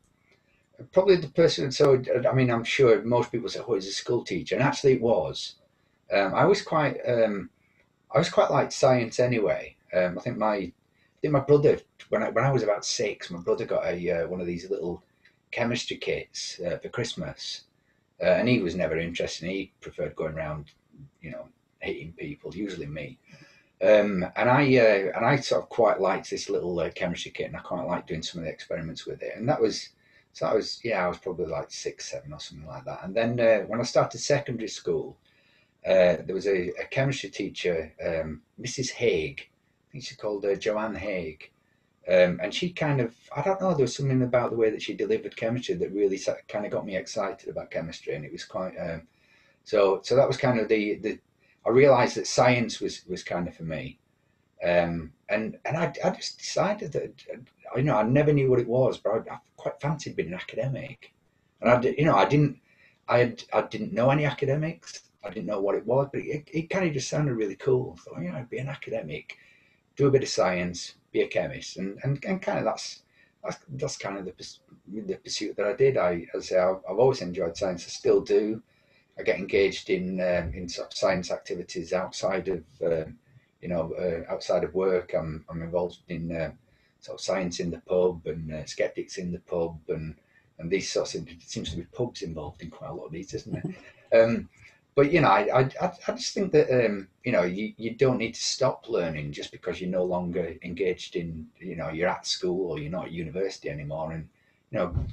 probably 0.92 1.16
the 1.16 1.28
person. 1.28 1.70
So 1.72 2.02
I 2.28 2.32
mean, 2.32 2.50
I'm 2.50 2.64
sure 2.64 3.02
most 3.02 3.32
people 3.32 3.48
say, 3.48 3.60
"Oh, 3.66 3.74
he's 3.74 3.88
a 3.88 3.92
school 3.92 4.24
teacher," 4.24 4.54
and 4.54 4.64
actually, 4.64 4.94
it 4.94 5.02
was. 5.02 5.56
Um, 6.12 6.34
I 6.34 6.44
was 6.44 6.62
quite. 6.62 6.98
Um, 7.06 7.50
I 8.14 8.18
was 8.18 8.30
quite 8.30 8.50
like 8.50 8.72
science 8.72 9.20
anyway. 9.20 9.76
Um, 9.92 10.18
I 10.18 10.22
think 10.22 10.38
my 10.38 10.72
I 11.18 11.20
think 11.20 11.32
my 11.32 11.40
brother, 11.40 11.78
when 12.10 12.22
I, 12.22 12.30
when 12.30 12.44
I 12.44 12.52
was 12.52 12.62
about 12.62 12.84
six, 12.84 13.30
my 13.30 13.40
brother 13.40 13.64
got 13.64 13.86
a 13.86 14.10
uh, 14.10 14.28
one 14.28 14.40
of 14.40 14.46
these 14.46 14.70
little 14.70 15.02
chemistry 15.50 15.96
kits 15.96 16.60
uh, 16.60 16.78
for 16.78 16.88
Christmas, 16.88 17.62
uh, 18.22 18.26
and 18.26 18.48
he 18.48 18.60
was 18.60 18.74
never 18.74 18.96
interested. 18.96 19.48
He 19.48 19.72
preferred 19.80 20.16
going 20.16 20.34
around, 20.34 20.66
you 21.20 21.32
know, 21.32 21.48
hitting 21.80 22.12
people, 22.12 22.54
usually 22.54 22.86
me. 22.86 23.18
Um, 23.80 24.26
and 24.36 24.48
I 24.48 24.62
uh, 24.76 25.12
and 25.16 25.24
I 25.24 25.36
sort 25.36 25.62
of 25.62 25.68
quite 25.68 26.00
liked 26.00 26.30
this 26.30 26.48
little 26.48 26.78
uh, 26.80 26.90
chemistry 26.90 27.30
kit, 27.32 27.46
and 27.46 27.56
I 27.56 27.60
quite 27.60 27.86
liked 27.86 28.08
doing 28.08 28.22
some 28.22 28.40
of 28.40 28.44
the 28.44 28.52
experiments 28.52 29.06
with 29.06 29.22
it. 29.22 29.34
And 29.36 29.48
that 29.48 29.60
was 29.60 29.90
so 30.32 30.46
I 30.46 30.54
was 30.54 30.80
yeah, 30.84 31.04
I 31.04 31.08
was 31.08 31.18
probably 31.18 31.46
like 31.46 31.70
six, 31.70 32.10
seven, 32.10 32.32
or 32.32 32.40
something 32.40 32.66
like 32.66 32.84
that. 32.84 33.00
And 33.02 33.14
then 33.14 33.40
uh, 33.40 33.66
when 33.66 33.80
I 33.80 33.84
started 33.84 34.18
secondary 34.18 34.68
school, 34.68 35.18
uh, 35.86 36.16
there 36.24 36.34
was 36.34 36.46
a, 36.46 36.70
a 36.80 36.84
chemistry 36.90 37.30
teacher, 37.30 37.92
um, 38.04 38.42
Mrs. 38.60 38.90
Haig 38.90 39.48
I 39.88 39.92
think 39.92 40.04
she 40.04 40.16
called 40.16 40.44
uh, 40.44 40.54
Joanne 40.54 40.94
Haig. 40.94 41.50
Um, 42.06 42.40
and 42.42 42.54
she 42.54 42.70
kind 42.70 43.00
of, 43.00 43.14
I 43.34 43.42
don't 43.42 43.60
know, 43.60 43.74
there 43.74 43.82
was 43.82 43.96
something 43.96 44.22
about 44.22 44.50
the 44.50 44.56
way 44.56 44.70
that 44.70 44.80
she 44.80 44.94
delivered 44.94 45.36
chemistry 45.36 45.74
that 45.74 45.92
really 45.92 46.20
kind 46.48 46.64
of 46.64 46.72
got 46.72 46.86
me 46.86 46.96
excited 46.96 47.48
about 47.48 47.70
chemistry. 47.70 48.14
And 48.14 48.24
it 48.24 48.32
was 48.32 48.44
quite, 48.44 48.76
um, 48.78 49.02
so, 49.64 50.00
so 50.02 50.16
that 50.16 50.26
was 50.26 50.38
kind 50.38 50.58
of 50.58 50.68
the, 50.68 50.96
the, 50.96 51.18
I 51.66 51.70
realized 51.70 52.16
that 52.16 52.26
science 52.26 52.80
was, 52.80 53.04
was 53.06 53.22
kind 53.22 53.46
of 53.46 53.54
for 53.54 53.64
me. 53.64 53.98
Um, 54.64 55.12
and, 55.28 55.58
and 55.66 55.76
I, 55.76 55.92
I 56.02 56.10
just 56.10 56.38
decided 56.38 56.92
that, 56.92 57.12
you 57.76 57.82
know, 57.82 57.96
I 57.96 58.02
never 58.02 58.32
knew 58.32 58.50
what 58.50 58.60
it 58.60 58.68
was, 58.68 58.98
but 58.98 59.10
I, 59.10 59.34
I 59.34 59.38
quite 59.56 59.80
fancied 59.80 60.16
being 60.16 60.28
an 60.28 60.34
academic. 60.34 61.12
And 61.60 61.70
I, 61.70 61.80
you 61.80 62.04
know, 62.04 62.16
I 62.16 62.26
didn't, 62.26 62.58
I, 63.08 63.18
had, 63.18 63.44
I 63.52 63.62
didn't 63.62 63.92
know 63.92 64.10
any 64.10 64.24
academics. 64.24 65.02
I 65.24 65.30
didn't 65.30 65.46
know 65.46 65.60
what 65.60 65.74
it 65.74 65.86
was, 65.86 66.08
but 66.12 66.22
it, 66.22 66.48
it 66.52 66.70
kind 66.70 66.86
of 66.86 66.94
just 66.94 67.08
sounded 67.08 67.34
really 67.34 67.56
cool. 67.56 67.96
I 67.98 68.00
thought, 68.00 68.22
yeah, 68.22 68.36
I'd 68.36 68.50
be 68.50 68.58
an 68.58 68.68
academic 68.68 69.36
do 69.98 70.06
a 70.06 70.10
bit 70.10 70.22
of 70.22 70.28
science, 70.28 70.94
be 71.12 71.20
a 71.20 71.28
chemist, 71.28 71.76
and 71.76 71.98
and, 72.04 72.24
and 72.24 72.40
kind 72.40 72.58
of 72.58 72.64
that's 72.64 73.02
that's, 73.44 73.58
that's 73.70 73.98
kind 73.98 74.16
of 74.16 74.24
the, 74.24 74.32
the 74.86 75.16
pursuit 75.16 75.56
that 75.56 75.66
I 75.66 75.74
did. 75.74 75.98
I 75.98 76.26
as 76.34 76.52
I 76.52 76.70
I've 76.70 76.98
always 76.98 77.20
enjoyed 77.20 77.56
science. 77.56 77.84
I 77.84 77.90
still 77.90 78.22
do. 78.22 78.62
I 79.18 79.22
get 79.24 79.38
engaged 79.38 79.90
in 79.90 80.20
um, 80.20 80.54
in 80.54 80.68
sort 80.68 80.92
of 80.92 80.96
science 80.96 81.30
activities 81.30 81.92
outside 81.92 82.48
of 82.48 82.64
um, 82.86 83.18
you 83.60 83.68
know 83.68 83.92
uh, 83.94 84.32
outside 84.32 84.64
of 84.64 84.74
work. 84.74 85.12
I'm 85.14 85.44
I'm 85.50 85.62
involved 85.62 85.98
in 86.08 86.34
uh, 86.34 86.52
of 87.06 87.20
science 87.20 87.60
in 87.60 87.70
the 87.70 87.78
pub 87.78 88.26
and 88.26 88.52
uh, 88.52 88.64
skeptics 88.64 89.18
in 89.18 89.32
the 89.32 89.38
pub 89.40 89.78
and 89.88 90.14
and 90.58 90.70
these 90.70 90.90
sorts 90.90 91.14
of 91.14 91.28
it 91.28 91.42
seems 91.42 91.70
to 91.70 91.76
be 91.76 91.84
pubs 91.84 92.22
involved 92.22 92.62
in 92.62 92.70
quite 92.70 92.90
a 92.90 92.94
lot 92.94 93.06
of 93.06 93.12
these, 93.12 93.32
isn't 93.32 93.54
it? 93.54 93.74
um, 94.20 94.48
but 94.96 95.12
you 95.12 95.20
know, 95.20 95.28
I, 95.28 95.62
I, 95.80 95.92
I 96.08 96.12
just 96.12 96.34
think 96.34 96.50
that 96.52 96.68
um, 96.86 97.06
you 97.24 97.30
know 97.30 97.44
you, 97.44 97.72
you 97.76 97.94
don't 97.94 98.18
need 98.18 98.34
to 98.34 98.42
stop 98.42 98.88
learning 98.88 99.30
just 99.30 99.52
because 99.52 99.80
you're 99.80 99.90
no 99.90 100.02
longer 100.02 100.56
engaged 100.62 101.14
in 101.14 101.46
you 101.60 101.76
know 101.76 101.90
you're 101.90 102.08
at 102.08 102.26
school 102.26 102.72
or 102.72 102.80
you're 102.80 102.90
not 102.90 103.06
at 103.06 103.12
university 103.12 103.70
anymore, 103.70 104.10
and 104.10 104.28
you 104.72 104.78
know 104.78 105.06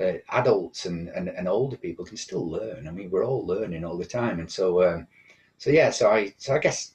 uh, 0.00 0.18
adults 0.30 0.86
and, 0.86 1.08
and, 1.08 1.28
and 1.28 1.48
older 1.48 1.76
people 1.76 2.04
can 2.04 2.16
still 2.16 2.48
learn. 2.48 2.86
I 2.86 2.92
mean, 2.92 3.10
we're 3.10 3.26
all 3.26 3.44
learning 3.44 3.84
all 3.84 3.98
the 3.98 4.04
time, 4.04 4.38
and 4.38 4.50
so 4.50 4.84
um, 4.84 5.08
so 5.58 5.70
yeah, 5.70 5.90
so 5.90 6.08
I 6.08 6.32
so 6.38 6.54
I 6.54 6.58
guess 6.58 6.92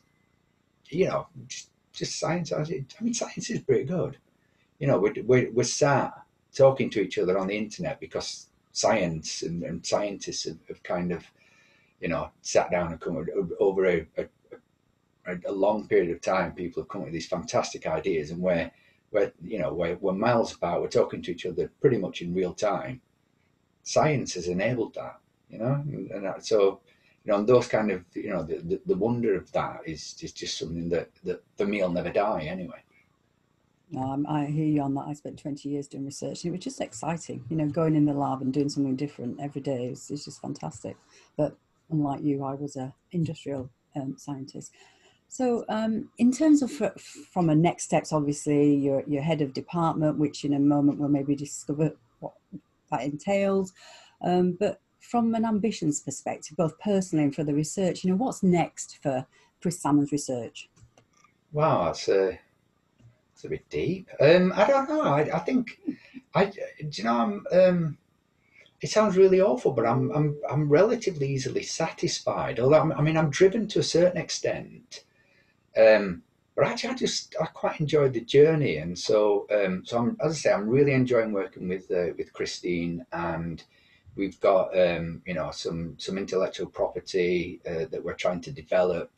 you 0.89 1.07
know, 1.07 1.27
just, 1.47 1.69
just 1.93 2.19
science. 2.19 2.51
I 2.53 2.63
mean, 3.01 3.13
science 3.13 3.49
is 3.49 3.59
pretty 3.59 3.83
good. 3.83 4.17
You 4.79 4.87
know, 4.87 4.99
we're, 4.99 5.13
we're, 5.23 5.51
we're 5.51 5.63
sat 5.63 6.13
talking 6.55 6.89
to 6.91 7.01
each 7.01 7.17
other 7.17 7.37
on 7.37 7.47
the 7.47 7.57
internet 7.57 7.99
because 7.99 8.47
science 8.71 9.41
and, 9.41 9.63
and 9.63 9.85
scientists 9.85 10.45
have, 10.45 10.57
have, 10.67 10.83
kind 10.83 11.11
of, 11.11 11.23
you 11.99 12.07
know, 12.07 12.29
sat 12.41 12.71
down 12.71 12.91
and 12.91 13.01
come 13.01 13.25
over 13.59 13.85
a, 13.85 14.07
a, 14.17 14.25
a, 15.45 15.51
long 15.51 15.87
period 15.87 16.11
of 16.11 16.21
time. 16.21 16.53
People 16.53 16.83
have 16.83 16.89
come 16.89 17.01
up 17.01 17.07
with 17.07 17.13
these 17.13 17.27
fantastic 17.27 17.87
ideas, 17.87 18.31
and 18.31 18.39
we're, 18.39 18.69
we're 19.11 19.31
you 19.43 19.59
know, 19.59 19.73
we're, 19.73 19.95
we're 19.95 20.13
miles 20.13 20.53
apart. 20.53 20.81
We're 20.81 20.89
talking 20.89 21.21
to 21.23 21.31
each 21.31 21.45
other 21.45 21.71
pretty 21.81 21.97
much 21.97 22.21
in 22.21 22.33
real 22.33 22.53
time. 22.53 23.01
Science 23.83 24.33
has 24.35 24.47
enabled 24.47 24.93
that, 24.95 25.19
you 25.49 25.57
know, 25.59 25.73
and, 25.73 26.11
and 26.11 26.45
so 26.45 26.81
you 27.27 27.33
know, 27.33 27.39
and 27.39 27.47
those 27.47 27.67
kind 27.67 27.91
of, 27.91 28.05
you 28.13 28.29
know, 28.29 28.41
the, 28.41 28.57
the, 28.59 28.81
the, 28.85 28.95
wonder 28.95 29.35
of 29.35 29.51
that 29.51 29.81
is, 29.85 30.15
is 30.21 30.31
just 30.31 30.57
something 30.57 30.87
that, 30.87 31.09
that 31.25 31.43
for 31.57 31.65
me 31.65 31.81
will 31.81 31.89
never 31.89 32.09
die 32.09 32.43
anyway. 32.43 32.81
No, 33.89 34.23
I 34.27 34.45
hear 34.45 34.65
you 34.65 34.81
on 34.81 34.93
that. 34.95 35.05
I 35.07 35.13
spent 35.13 35.39
20 35.39 35.69
years 35.69 35.87
doing 35.87 36.05
research 36.05 36.43
and 36.43 36.49
it 36.49 36.57
was 36.57 36.63
just 36.63 36.81
exciting, 36.81 37.45
you 37.49 37.55
know, 37.55 37.67
going 37.67 37.95
in 37.95 38.05
the 38.05 38.13
lab 38.13 38.41
and 38.41 38.53
doing 38.53 38.67
something 38.67 38.97
different 38.97 39.39
every 39.39 39.61
day 39.61 39.85
is, 39.85 40.11
is 40.11 40.25
just 40.25 40.41
fantastic. 40.41 40.97
But 41.37 41.55
unlike 41.89 42.21
you, 42.21 42.43
I 42.43 42.55
was 42.55 42.75
a 42.75 42.93
industrial 43.13 43.69
um, 43.95 44.15
scientist. 44.17 44.73
So, 45.29 45.65
um, 45.69 46.09
in 46.17 46.31
terms 46.31 46.61
of 46.61 46.71
from 47.31 47.49
a 47.49 47.55
next 47.55 47.83
steps, 47.83 48.13
obviously 48.13 48.75
you're, 48.75 49.03
you're 49.07 49.21
head 49.21 49.41
of 49.41 49.53
department, 49.53 50.17
which 50.17 50.43
in 50.43 50.53
a 50.53 50.59
moment 50.59 50.99
we'll 50.99 51.09
maybe 51.09 51.35
discover 51.35 51.93
what 52.19 52.33
that 52.91 53.03
entails. 53.03 53.73
Um, 54.21 54.57
but 54.59 54.81
from 54.99 55.33
an 55.35 55.45
ambitions 55.45 56.01
perspective, 56.01 56.57
both 56.57 56.77
personally 56.79 57.25
and 57.25 57.35
for 57.35 57.43
the 57.43 57.53
research, 57.53 58.03
you 58.03 58.09
know, 58.09 58.17
what's 58.17 58.43
next 58.43 58.99
for 59.01 59.25
Chris 59.61 59.81
Sammon's 59.81 60.11
research? 60.11 60.69
Wow, 61.51 61.85
that's 61.85 62.07
a, 62.09 62.39
that's 63.37 63.45
a 63.45 63.49
bit 63.49 63.69
deep. 63.69 64.09
Um, 64.19 64.51
I 64.55 64.65
don't 64.65 64.89
know. 64.89 65.01
I, 65.01 65.21
I 65.31 65.39
think, 65.39 65.79
I, 66.33 66.45
do 66.45 66.61
you 66.91 67.03
know, 67.03 67.17
I'm, 67.17 67.45
um, 67.51 67.97
it 68.81 68.89
sounds 68.89 69.15
really 69.15 69.39
awful, 69.39 69.73
but 69.73 69.85
I'm, 69.85 70.11
I'm, 70.11 70.39
I'm 70.49 70.67
relatively 70.67 71.29
easily 71.29 71.61
satisfied. 71.61 72.59
Although, 72.59 72.79
I'm, 72.81 72.91
i 72.93 73.01
mean, 73.01 73.15
I'm 73.15 73.29
driven 73.29 73.67
to 73.69 73.79
a 73.79 73.83
certain 73.83 74.19
extent. 74.19 75.03
Um, 75.77 76.23
but 76.55 76.65
actually, 76.65 76.89
I 76.89 76.95
just 76.95 77.35
I 77.39 77.45
quite 77.45 77.79
enjoyed 77.79 78.13
the 78.13 78.21
journey, 78.21 78.77
and 78.77 78.97
so 78.97 79.45
um, 79.51 79.85
so 79.85 79.99
I'm, 79.99 80.17
as 80.25 80.31
I 80.31 80.35
say, 80.35 80.51
I'm 80.51 80.67
really 80.67 80.93
enjoying 80.93 81.31
working 81.31 81.67
with 81.67 81.91
uh, 81.91 82.13
with 82.17 82.33
Christine 82.33 83.05
and 83.11 83.63
We've 84.17 84.39
got 84.39 84.77
um, 84.77 85.21
you 85.27 85.35
know 85.35 85.51
some 85.51 85.93
some 85.99 86.17
intellectual 86.17 86.65
property 86.65 87.61
uh, 87.69 87.85
that 87.91 88.03
we're 88.03 88.15
trying 88.15 88.41
to 88.41 88.51
develop. 88.51 89.11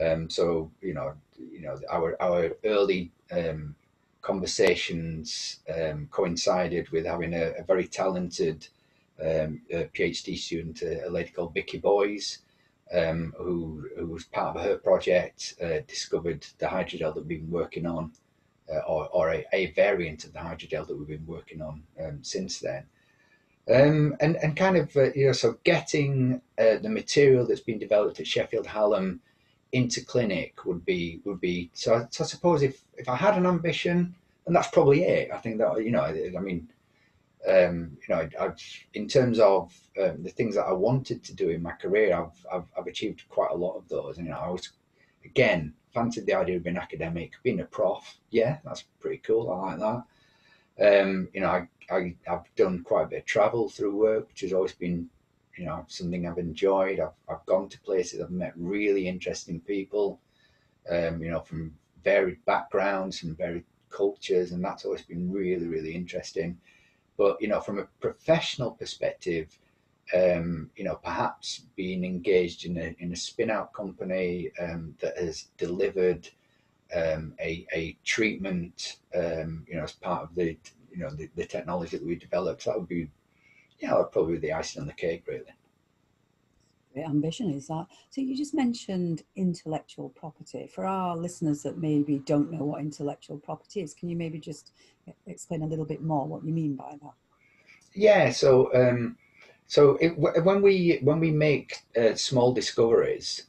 Um, 0.00 0.30
so 0.30 0.70
you 0.80 0.94
know 0.94 1.14
you 1.36 1.60
know 1.60 1.76
our 1.90 2.16
our 2.22 2.52
early 2.64 3.10
um, 3.30 3.74
conversations 4.20 5.60
um, 5.74 6.08
coincided 6.10 6.88
with 6.90 7.06
having 7.06 7.34
a, 7.34 7.52
a 7.58 7.64
very 7.64 7.86
talented 7.86 8.66
um, 9.22 9.60
PhD 9.70 10.36
student, 10.36 10.82
a, 10.82 11.08
a, 11.08 11.10
lady 11.10 11.30
called 11.30 11.54
Vicky 11.54 11.78
Boys, 11.78 12.38
um, 12.92 13.34
who 13.36 13.88
who 13.96 14.06
was 14.06 14.24
part 14.24 14.56
of 14.56 14.62
her 14.62 14.76
project, 14.78 15.54
uh, 15.62 15.80
discovered 15.86 16.46
the 16.58 16.66
hydrogel 16.66 17.14
that 17.14 17.26
we've 17.26 17.40
been 17.40 17.50
working 17.50 17.86
on, 17.86 18.12
uh, 18.72 18.78
or, 18.86 19.08
or 19.08 19.30
a, 19.30 19.44
a, 19.52 19.72
variant 19.72 20.24
of 20.24 20.32
the 20.32 20.38
hydrogel 20.38 20.86
that 20.86 20.96
we've 20.96 21.08
been 21.08 21.26
working 21.26 21.60
on 21.60 21.82
since 22.22 22.60
then. 22.60 22.84
Um, 23.70 24.16
and 24.20 24.36
and 24.36 24.56
kind 24.56 24.78
of 24.78 24.96
uh, 24.96 25.12
you 25.14 25.26
know 25.26 25.32
so 25.32 25.58
getting 25.64 26.40
uh, 26.58 26.78
the 26.78 26.88
material 26.88 27.46
that's 27.46 27.60
been 27.60 27.78
developed 27.78 28.18
at 28.18 28.26
Sheffield 28.26 28.66
Hallam 28.66 29.20
into 29.72 30.04
clinic 30.04 30.64
would 30.64 30.84
be 30.84 31.20
would 31.24 31.40
be 31.40 31.70
so, 31.74 32.06
so 32.10 32.24
I 32.24 32.26
suppose 32.26 32.62
if 32.62 32.82
if 32.96 33.08
I 33.08 33.16
had 33.16 33.36
an 33.36 33.46
ambition 33.46 34.14
and 34.46 34.56
that's 34.56 34.68
probably 34.68 35.04
it 35.04 35.30
I 35.32 35.38
think 35.38 35.58
that 35.58 35.84
you 35.84 35.90
know 35.90 36.00
I, 36.00 36.32
I 36.36 36.40
mean 36.40 36.68
um, 37.46 37.96
you 38.00 38.14
know 38.14 38.28
I, 38.38 38.42
have 38.42 38.58
in 38.94 39.08
terms 39.08 39.38
of 39.38 39.72
um, 40.02 40.22
the 40.22 40.30
things 40.30 40.54
that 40.54 40.64
I 40.64 40.72
wanted 40.72 41.22
to 41.24 41.34
do 41.34 41.50
in 41.50 41.62
my 41.62 41.72
career 41.72 42.16
I've, 42.16 42.46
I've 42.52 42.68
I've 42.78 42.86
achieved 42.86 43.24
quite 43.28 43.50
a 43.50 43.56
lot 43.56 43.76
of 43.76 43.88
those 43.88 44.16
and 44.16 44.26
you 44.26 44.32
know 44.32 44.38
I 44.38 44.48
was 44.48 44.70
again 45.24 45.74
fancied 45.92 46.26
the 46.26 46.34
idea 46.34 46.56
of 46.56 46.64
being 46.64 46.76
academic 46.78 47.32
being 47.42 47.60
a 47.60 47.64
prof 47.64 48.18
yeah 48.30 48.58
that's 48.64 48.84
pretty 49.00 49.18
cool 49.18 49.50
I 49.52 49.72
like 49.72 49.78
that. 49.80 50.04
Um, 50.80 51.28
you 51.32 51.40
know, 51.40 51.48
I, 51.48 51.68
I, 51.90 51.96
I, 51.96 52.14
have 52.26 52.44
done 52.56 52.84
quite 52.84 53.04
a 53.04 53.08
bit 53.08 53.18
of 53.20 53.26
travel 53.26 53.68
through 53.68 53.96
work, 53.96 54.28
which 54.28 54.42
has 54.42 54.52
always 54.52 54.72
been, 54.72 55.10
you 55.58 55.66
know, 55.66 55.84
something 55.88 56.26
I've 56.26 56.38
enjoyed. 56.38 57.00
I've, 57.00 57.18
I've 57.28 57.44
gone 57.46 57.68
to 57.68 57.80
places, 57.80 58.20
I've 58.20 58.30
met 58.30 58.52
really 58.56 59.08
interesting 59.08 59.60
people, 59.60 60.20
um, 60.90 61.22
you 61.22 61.30
know, 61.30 61.40
from 61.40 61.74
varied 62.04 62.44
backgrounds 62.44 63.22
and 63.22 63.36
varied 63.36 63.64
cultures, 63.90 64.52
and 64.52 64.64
that's 64.64 64.84
always 64.84 65.02
been 65.02 65.32
really, 65.32 65.66
really 65.66 65.94
interesting. 65.94 66.58
But, 67.16 67.42
you 67.42 67.48
know, 67.48 67.60
from 67.60 67.78
a 67.80 67.88
professional 68.00 68.70
perspective, 68.70 69.58
um, 70.14 70.70
you 70.76 70.84
know, 70.84 70.94
perhaps 70.94 71.66
being 71.74 72.04
engaged 72.04 72.64
in 72.64 72.78
a, 72.78 72.94
in 73.00 73.12
a 73.12 73.16
spin 73.16 73.50
out 73.50 73.72
company 73.72 74.52
um, 74.60 74.94
that 75.00 75.18
has 75.18 75.48
delivered 75.58 76.28
um, 76.94 77.34
a, 77.40 77.66
a 77.74 77.98
treatment, 78.04 78.98
um, 79.14 79.66
you 79.68 79.76
know, 79.76 79.82
as 79.82 79.92
part 79.92 80.22
of 80.22 80.34
the, 80.34 80.56
you 80.92 80.98
know, 80.98 81.10
the, 81.10 81.28
the 81.34 81.44
technology 81.44 81.96
that 81.96 82.06
we 82.06 82.14
developed. 82.14 82.64
That 82.64 82.78
would 82.78 82.88
be, 82.88 83.10
yeah, 83.80 83.90
that 83.90 83.98
would 83.98 84.12
probably 84.12 84.34
be 84.34 84.48
the 84.48 84.52
icing 84.52 84.82
on 84.82 84.88
the 84.88 84.94
cake, 84.94 85.24
really. 85.26 85.44
Ambition 86.96 87.52
is 87.52 87.68
that. 87.68 87.86
So 88.10 88.20
you 88.20 88.36
just 88.36 88.54
mentioned 88.54 89.22
intellectual 89.36 90.08
property. 90.08 90.66
For 90.66 90.84
our 90.84 91.16
listeners 91.16 91.62
that 91.62 91.78
maybe 91.78 92.18
don't 92.18 92.50
know 92.50 92.64
what 92.64 92.80
intellectual 92.80 93.38
property 93.38 93.82
is, 93.82 93.94
can 93.94 94.08
you 94.08 94.16
maybe 94.16 94.40
just 94.40 94.72
explain 95.26 95.62
a 95.62 95.66
little 95.66 95.84
bit 95.84 96.02
more 96.02 96.26
what 96.26 96.44
you 96.44 96.52
mean 96.52 96.74
by 96.74 96.96
that? 97.00 97.12
Yeah. 97.94 98.30
So. 98.30 98.74
Um, 98.74 99.16
so 99.68 99.96
it, 100.00 100.18
when 100.18 100.62
we 100.62 100.98
when 101.02 101.20
we 101.20 101.30
make 101.30 101.82
uh, 101.94 102.14
small 102.14 102.54
discoveries, 102.54 103.44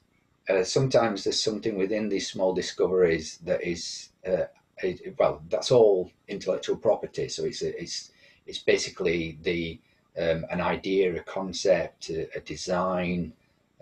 uh, 0.50 0.64
sometimes 0.64 1.24
there's 1.24 1.42
something 1.42 1.78
within 1.78 2.10
these 2.10 2.28
small 2.28 2.54
discoveries 2.54 3.38
that 3.38 3.64
is 3.64 4.10
uh, 4.28 4.46
a, 4.84 5.14
well 5.18 5.42
that's 5.50 5.72
all 5.72 6.12
intellectual 6.28 6.76
property 6.76 7.30
so 7.30 7.46
it's 7.46 7.62
it's 7.62 8.12
it's 8.46 8.60
basically 8.60 9.38
the 9.44 9.80
um, 10.18 10.46
an 10.50 10.62
idea 10.62 11.16
a 11.16 11.20
concept 11.24 12.10
a, 12.10 12.30
a 12.38 12.40
design 12.42 13.34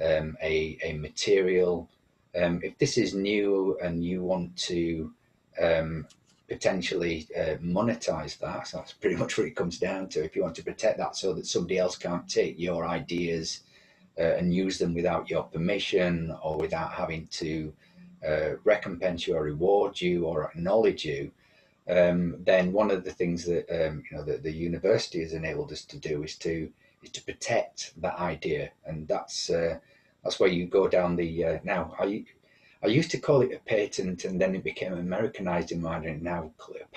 um, 0.03 0.37
a, 0.41 0.77
a 0.83 0.93
material. 0.93 1.89
Um, 2.39 2.61
if 2.63 2.77
this 2.77 2.97
is 2.97 3.13
new 3.15 3.77
and 3.81 4.03
you 4.03 4.23
want 4.23 4.55
to 4.57 5.11
um, 5.61 6.05
potentially 6.47 7.27
uh, 7.35 7.55
monetize 7.55 8.37
that 8.39 8.67
so 8.67 8.77
that's 8.77 8.93
pretty 8.93 9.15
much 9.21 9.37
what 9.37 9.47
it 9.47 9.55
comes 9.55 9.77
down 9.79 10.09
to. 10.09 10.23
If 10.23 10.35
you 10.35 10.43
want 10.43 10.55
to 10.55 10.63
protect 10.63 10.97
that 10.99 11.15
so 11.15 11.33
that 11.33 11.47
somebody 11.47 11.77
else 11.77 11.97
can't 11.97 12.27
take 12.29 12.59
your 12.59 12.87
ideas 12.87 13.61
uh, 14.19 14.21
and 14.21 14.53
use 14.53 14.77
them 14.77 14.93
without 14.93 15.29
your 15.29 15.43
permission 15.43 16.35
or 16.43 16.57
without 16.57 16.93
having 16.93 17.27
to 17.27 17.73
uh, 18.27 18.55
recompense 18.63 19.27
you 19.27 19.35
or 19.35 19.43
reward 19.43 19.99
you 19.99 20.25
or 20.25 20.45
acknowledge 20.45 21.05
you, 21.05 21.31
um, 21.89 22.35
then 22.43 22.73
one 22.73 22.91
of 22.91 23.03
the 23.03 23.11
things 23.11 23.45
that 23.45 23.65
um, 23.69 24.03
you 24.09 24.17
know 24.17 24.23
that 24.23 24.43
the 24.43 24.51
university 24.51 25.21
has 25.21 25.33
enabled 25.33 25.71
us 25.71 25.83
to 25.85 25.97
do 25.97 26.23
is 26.23 26.35
to 26.37 26.71
is 27.03 27.09
to 27.11 27.23
protect 27.23 27.93
that 28.01 28.19
idea, 28.19 28.71
and 28.85 29.07
that's 29.07 29.49
uh, 29.49 29.79
that's 30.23 30.39
where 30.39 30.49
you 30.49 30.65
go 30.65 30.87
down 30.87 31.15
the 31.15 31.45
uh, 31.45 31.59
now. 31.63 31.95
I 31.99 32.25
I 32.83 32.87
used 32.87 33.11
to 33.11 33.19
call 33.19 33.41
it 33.41 33.53
a 33.53 33.59
patent, 33.59 34.25
and 34.25 34.39
then 34.39 34.53
it 34.53 34.63
became 34.63 34.93
Americanized 34.93 35.71
in 35.71 35.81
my 35.81 35.99
mind. 35.99 36.21
Now 36.21 36.51
call 36.57 36.75
it 36.75 36.87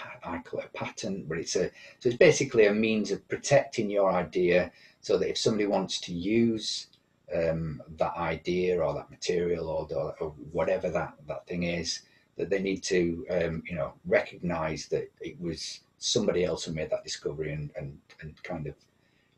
call 0.45 0.61
it 0.61 0.71
a 0.75 0.79
patent, 0.79 1.29
but 1.29 1.39
it's 1.39 1.57
a 1.57 1.71
so 2.01 2.09
it's 2.09 2.17
basically 2.17 2.67
a 2.67 2.75
means 2.75 3.11
of 3.11 3.27
protecting 3.29 3.91
your 3.91 4.11
idea, 4.11 4.73
so 5.01 5.17
that 5.19 5.31
if 5.31 5.39
somebody 5.39 5.67
wants 5.67 6.01
to 6.01 6.13
use 6.13 6.89
um, 7.35 7.83
that 7.97 8.17
idea 8.17 8.81
or 8.81 8.95
that 8.95 9.11
material 9.11 9.69
or, 9.69 10.15
or 10.21 10.31
whatever 10.53 10.91
that, 10.91 11.15
that 11.29 11.47
thing 11.47 11.63
is, 11.63 12.01
that 12.41 12.49
they 12.49 12.61
need 12.61 12.83
to, 12.83 13.27
um, 13.31 13.63
you 13.69 13.77
know, 13.77 13.93
recognize 14.07 14.87
that 14.87 15.11
it 15.21 15.39
was 15.41 15.81
somebody 15.99 16.43
else 16.45 16.65
who 16.65 16.73
made 16.73 16.91
that 16.91 17.05
discovery 17.05 17.53
and, 17.53 17.71
and, 17.77 17.99
and 18.23 18.43
kind 18.43 18.67
of, 18.67 18.75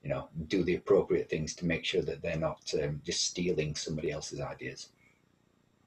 you 0.05 0.11
know, 0.11 0.29
do 0.47 0.63
the 0.63 0.77
appropriate 0.77 1.29
things 1.29 1.55
to 1.57 1.67
make 1.67 1.85
sure 1.85 2.03
that 2.03 2.23
they're 2.23 2.37
not 2.37 2.73
um, 2.81 3.01
just 3.05 3.25
stealing 3.25 3.75
somebody 3.75 4.13
else's 4.13 4.41
ideas. 4.41 4.91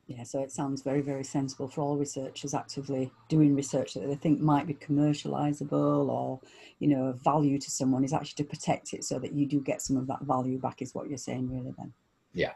Yeah, 0.07 0.23
so 0.23 0.41
it 0.41 0.51
sounds 0.51 0.83
very, 0.83 1.01
very 1.01 1.23
sensible 1.23 1.69
for 1.69 1.81
all 1.81 1.97
researchers 1.97 2.53
actively 2.53 3.11
doing 3.29 3.55
research 3.55 3.93
that 3.93 4.05
they 4.05 4.15
think 4.15 4.41
might 4.41 4.67
be 4.67 4.75
commercializable 4.75 6.09
or, 6.09 6.41
you 6.79 6.89
know, 6.89 7.13
value 7.23 7.57
to 7.57 7.71
someone 7.71 8.03
is 8.03 8.13
actually 8.13 8.43
to 8.43 8.49
protect 8.49 8.93
it 8.93 9.05
so 9.05 9.17
that 9.19 9.33
you 9.33 9.45
do 9.45 9.61
get 9.61 9.81
some 9.81 9.95
of 9.97 10.07
that 10.07 10.21
value 10.21 10.59
back, 10.59 10.81
is 10.81 10.93
what 10.93 11.07
you're 11.07 11.17
saying, 11.17 11.49
really, 11.49 11.73
then. 11.77 11.93
Yeah. 12.33 12.53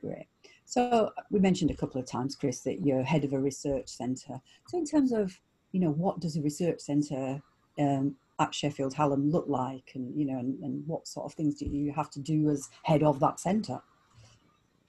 Great. 0.00 0.26
So 0.68 1.12
we 1.30 1.40
mentioned 1.40 1.70
a 1.70 1.74
couple 1.74 1.98
of 1.98 2.06
times, 2.06 2.36
Chris, 2.36 2.60
that 2.60 2.84
you're 2.84 3.02
head 3.02 3.24
of 3.24 3.32
a 3.32 3.38
research 3.38 3.88
centre. 3.88 4.38
So 4.66 4.76
in 4.76 4.84
terms 4.84 5.12
of, 5.12 5.40
you 5.72 5.80
know, 5.80 5.92
what 5.92 6.20
does 6.20 6.36
a 6.36 6.42
research 6.42 6.80
centre 6.80 7.40
um, 7.78 8.16
at 8.38 8.54
Sheffield 8.54 8.92
Hallam 8.92 9.30
look 9.30 9.46
like, 9.48 9.92
and 9.94 10.14
you 10.14 10.26
know, 10.26 10.38
and, 10.38 10.62
and 10.62 10.86
what 10.86 11.08
sort 11.08 11.24
of 11.24 11.32
things 11.32 11.54
do 11.54 11.64
you 11.64 11.90
have 11.94 12.10
to 12.10 12.20
do 12.20 12.50
as 12.50 12.68
head 12.82 13.02
of 13.02 13.18
that 13.20 13.40
centre? 13.40 13.80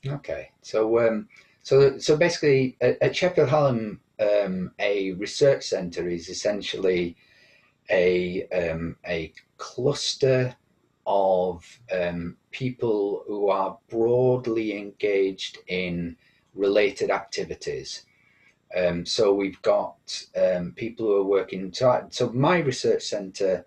Okay, 0.05 0.51
so 0.61 0.99
um, 0.99 1.29
so, 1.63 1.97
so 1.97 2.17
basically, 2.17 2.75
at, 2.81 3.01
at 3.01 3.15
Sheffield 3.15 3.47
Hallam, 3.47 4.01
um, 4.19 4.73
a 4.79 5.13
research 5.13 5.63
centre 5.63 6.09
is 6.09 6.27
essentially 6.27 7.15
a 7.89 8.45
um, 8.49 8.97
a 9.07 9.31
cluster 9.55 10.57
of 11.11 11.65
um, 11.91 12.37
people 12.51 13.23
who 13.27 13.49
are 13.49 13.79
broadly 13.89 14.77
engaged 14.77 15.57
in 15.67 16.15
related 16.53 17.09
activities. 17.09 18.05
Um, 18.77 19.07
so 19.07 19.33
we've 19.33 19.61
got 19.63 19.97
um, 20.37 20.73
people 20.73 21.07
who 21.07 21.17
are 21.17 21.23
working. 21.23 21.73
So, 21.73 22.07
so 22.11 22.29
my 22.29 22.59
research 22.59 23.01
centre 23.01 23.65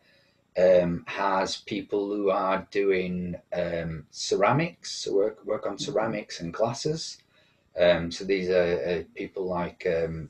um, 0.57 1.03
has 1.09 1.57
people 1.57 2.07
who 2.15 2.31
are 2.31 2.69
doing 2.71 3.35
um, 3.53 4.07
ceramics, 4.13 4.93
so 4.93 5.15
work 5.15 5.45
work 5.45 5.67
on 5.67 5.79
ceramics 5.79 6.41
and 6.41 6.55
glasses. 6.55 7.19
Um, 7.77 8.13
so 8.13 8.25
these 8.25 8.51
are 8.51 8.79
uh, 8.87 9.03
people 9.17 9.49
like 9.49 9.85
um, 9.87 10.29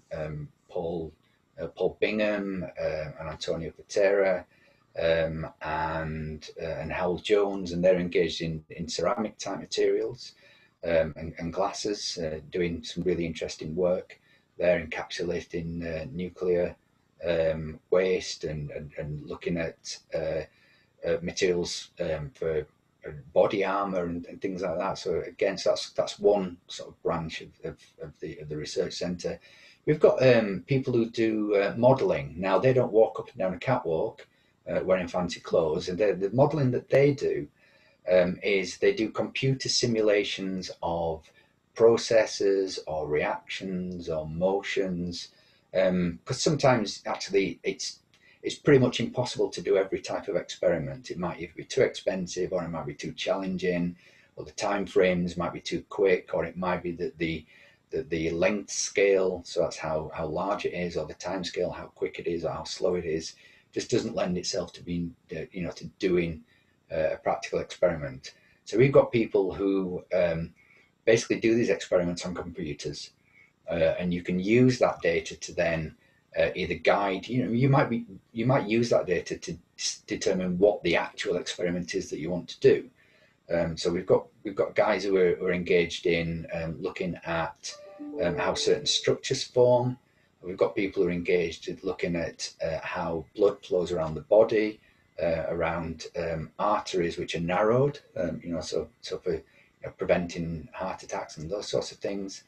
Paul 0.70 1.12
uh, 1.61 1.66
Paul 1.66 1.98
Bingham 2.01 2.64
uh, 2.81 3.11
and 3.20 3.29
Antonio 3.29 3.70
Patera. 3.70 4.46
Um, 5.00 5.48
and 5.62 6.50
uh, 6.61 6.66
and 6.66 6.92
Hal 6.92 7.16
Jones, 7.16 7.72
and 7.72 7.83
they're 7.83 7.98
engaged 7.98 8.42
in, 8.42 8.62
in 8.68 8.88
ceramic 8.88 9.38
type 9.38 9.59
materials 9.59 10.35
um, 10.85 11.14
and, 11.16 11.35
and, 11.38 11.52
glasses, 11.52 12.18
uh, 12.18 12.40
doing 12.50 12.83
some 12.83 13.02
really 13.05 13.24
interesting 13.24 13.74
work. 13.74 14.20
They're 14.59 14.85
encapsulating 14.85 15.83
uh, 15.83 16.07
nuclear 16.12 16.76
um, 17.26 17.78
waste 17.90 18.44
and, 18.44 18.70
and, 18.70 18.92
and, 18.98 19.24
looking 19.26 19.57
at 19.57 19.96
uh, 20.14 20.42
uh, 21.09 21.18
materials 21.22 21.90
um, 22.00 22.31
for 22.35 22.66
uh, 23.07 23.11
body 23.33 23.64
armor 23.64 24.05
and, 24.05 24.26
and, 24.26 24.40
things 24.40 24.62
like 24.62 24.78
that. 24.78 24.98
So 24.98 25.20
again, 25.20 25.57
so 25.57 25.70
that's 25.70 25.90
that's 25.90 26.18
one 26.18 26.57
sort 26.66 26.90
of 26.90 27.02
branch 27.02 27.42
of, 27.42 27.50
of, 27.64 27.78
of 28.02 28.12
the 28.20 28.38
of 28.38 28.48
the 28.48 28.57
research 28.57 28.94
centre. 28.94 29.38
We've 29.87 30.00
got 30.00 30.24
um, 30.24 30.64
people 30.66 30.92
who 30.92 31.11
do 31.11 31.72
modelling. 31.76 32.35
Now 32.37 32.59
they 32.59 32.72
don't 32.72 32.92
walk 32.92 33.18
up 33.18 33.31
and 33.31 33.38
down 33.38 33.55
a 33.55 33.59
catwalk 33.59 34.26
uh, 34.68 34.81
wearing 34.85 35.09
fancy 35.09 35.40
clothes, 35.40 35.88
and 35.88 35.98
the 35.98 36.14
the 36.14 36.31
modelling 36.31 36.70
that 36.72 36.90
they 36.90 37.12
do 37.12 37.48
um, 38.11 38.38
is 38.42 38.79
they 38.79 38.92
do 38.92 39.11
computer 39.11 39.68
simulations 39.68 40.70
of 40.83 41.31
processes 41.75 42.79
or 42.87 43.07
reactions 43.07 44.09
or 44.09 44.27
motions 44.29 45.29
because 45.70 45.88
um, 45.88 46.18
sometimes 46.29 47.03
actually 47.07 47.59
it's 47.62 48.01
it's 48.42 48.57
pretty 48.57 48.81
much 48.81 49.01
impossible 49.01 49.48
to 49.48 49.62
do 49.62 49.77
every 49.77 50.01
type 50.01 50.27
of 50.27 50.35
experiment. 50.37 51.11
It 51.11 51.18
might 51.18 51.40
either 51.40 51.53
be 51.57 51.64
too 51.64 51.83
expensive 51.83 52.53
or 52.53 52.64
it 52.64 52.68
might 52.68 52.87
be 52.87 52.94
too 52.94 53.12
challenging, 53.12 53.96
or 54.37 54.44
the 54.44 54.51
time 54.53 54.85
frames 54.85 55.37
might 55.37 55.53
be 55.53 55.61
too 55.61 55.85
quick, 55.88 56.35
or 56.35 56.44
it 56.44 56.57
might 56.57 56.83
be 56.83 56.92
that 56.92 57.18
the 57.18 57.46
the, 57.92 58.03
the 58.03 58.31
length 58.31 58.70
scale, 58.70 59.42
so 59.44 59.61
that's 59.61 59.77
how, 59.77 60.11
how 60.14 60.27
large 60.27 60.64
it 60.64 60.72
is, 60.72 60.96
or 60.96 61.07
the 61.07 61.14
time 61.14 61.44
scale, 61.44 61.70
how 61.70 61.87
quick 61.94 62.18
it 62.18 62.27
is, 62.27 62.44
or 62.44 62.51
how 62.51 62.64
slow 62.64 62.94
it 62.94 63.05
is, 63.05 63.35
just 63.73 63.91
doesn't 63.91 64.15
lend 64.15 64.37
itself 64.37 64.73
to 64.75 64.83
being, 64.83 65.15
you 65.51 65.63
know, 65.63 65.71
to 65.73 65.87
doing 65.99 66.43
uh, 66.93 67.15
a 67.15 67.17
practical 67.17 67.61
experiment. 67.61 68.35
So 68.65 68.79
we've 68.79 68.93
got 68.93 69.11
people 69.11 69.53
who 69.55 70.05
um, 70.15 70.53
basically 71.05 71.41
do 71.41 71.55
these 71.55 71.71
experiments 71.71 72.25
on 72.25 72.35
computers 72.35 73.11
uh, 73.71 73.95
and 73.99 74.13
you 74.13 74.23
can 74.23 74.39
use 74.39 74.79
that 74.79 75.01
data 75.01 75.37
to 75.37 75.53
then 75.55 75.95
uh, 76.39 76.49
either 76.55 76.75
guide 76.75 77.29
you 77.29 77.45
know 77.45 77.51
you 77.51 77.69
might 77.69 77.91
be 77.91 78.07
you 78.33 78.47
might 78.47 78.67
use 78.67 78.89
that 78.89 79.07
data 79.07 79.37
to 79.37 79.57
determine 80.07 80.59
what 80.59 80.83
the 80.83 80.97
actual 80.97 81.37
experiment 81.37 81.95
is 81.95 82.09
that 82.09 82.19
you 82.19 82.31
want 82.31 82.49
to 82.49 82.61
do 82.61 82.89
um, 83.53 83.77
so 83.77 83.91
we've 83.91 84.07
got 84.07 84.27
we've 84.43 84.55
got 84.55 84.75
guys 84.75 85.05
who 85.05 85.17
are, 85.17 85.35
who 85.35 85.47
are 85.47 85.53
engaged 85.53 86.07
in 86.07 86.47
um, 86.55 86.81
looking 86.81 87.19
at 87.25 87.75
um, 88.23 88.37
how 88.37 88.55
certain 88.55 88.87
structures 88.87 89.43
form 89.43 89.99
we've 90.42 90.57
got 90.57 90.74
people 90.74 91.02
who 91.02 91.09
are 91.09 91.12
engaged 91.12 91.68
in 91.68 91.78
looking 91.83 92.16
at 92.16 92.50
uh, 92.64 92.78
how 92.83 93.24
blood 93.37 93.64
flows 93.64 93.92
around 93.92 94.14
the 94.14 94.20
body 94.22 94.81
uh, 95.22 95.44
around 95.48 96.07
um, 96.16 96.50
arteries 96.59 97.18
which 97.18 97.35
are 97.35 97.40
narrowed 97.40 98.00
um, 98.16 98.40
you 98.42 98.52
know 98.52 98.61
so 98.61 98.88
so 99.00 99.18
for 99.18 99.35
you 99.35 99.42
know, 99.85 99.92
preventing 99.98 100.68
heart 100.72 101.02
attacks 101.02 101.37
and 101.37 101.50
those 101.50 101.68
sorts 101.68 101.92
of 101.92 101.98
things 101.98 102.44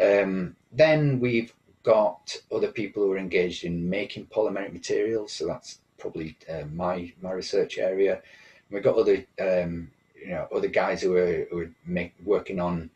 um, 0.00 0.56
then 0.72 1.20
we've 1.20 1.52
got 1.82 2.36
other 2.52 2.70
people 2.70 3.02
who 3.02 3.12
are 3.12 3.18
engaged 3.18 3.64
in 3.64 3.88
making 3.88 4.26
polymeric 4.26 4.72
materials, 4.72 5.32
so 5.32 5.46
that's 5.46 5.78
probably 5.98 6.36
uh, 6.48 6.64
my 6.72 7.12
my 7.20 7.32
research 7.32 7.78
area. 7.78 8.22
we've 8.70 8.82
got 8.82 8.96
other 8.96 9.24
um, 9.40 9.90
you 10.14 10.30
know 10.30 10.46
other 10.54 10.68
guys 10.68 11.02
who 11.02 11.16
are, 11.16 11.46
who 11.50 11.60
are 11.60 11.70
make, 11.86 12.14
working 12.24 12.60
on 12.60 12.90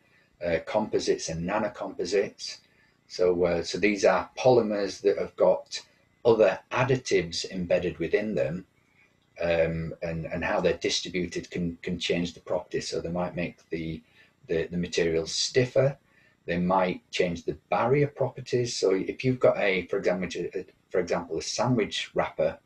uh, 0.45 0.59
composites 0.65 1.29
and 1.29 1.47
nanocomposites. 1.47 2.59
So 3.07 3.43
uh, 3.45 3.63
so 3.63 3.77
these 3.77 4.05
are 4.05 4.29
polymers 4.37 5.01
that 5.01 5.17
have 5.17 5.35
got 5.35 5.81
other 6.23 6.59
additives 6.71 7.49
embedded 7.49 7.97
within 7.99 8.35
them, 8.35 8.65
um, 9.41 9.93
and 10.01 10.25
and 10.25 10.43
how 10.43 10.59
they're 10.61 10.77
distributed 10.77 11.49
can 11.51 11.77
can 11.81 11.99
change 11.99 12.33
the 12.33 12.41
properties. 12.41 12.89
So 12.89 13.01
they 13.01 13.09
might 13.09 13.35
make 13.35 13.69
the 13.69 14.01
the, 14.47 14.67
the 14.67 14.77
materials 14.77 15.31
stiffer 15.31 15.97
they 16.45 16.59
might 16.59 17.01
change 17.11 17.43
the 17.43 17.57
barrier 17.69 18.07
properties. 18.07 18.75
So 18.75 18.91
if 18.91 19.23
you've 19.23 19.39
got 19.39 19.57
a, 19.57 19.87
for 19.87 19.97
example, 19.97 20.29
for 20.89 20.99
example, 20.99 21.37
a 21.37 21.41
sandwich 21.41 22.11
wrapper, 22.13 22.57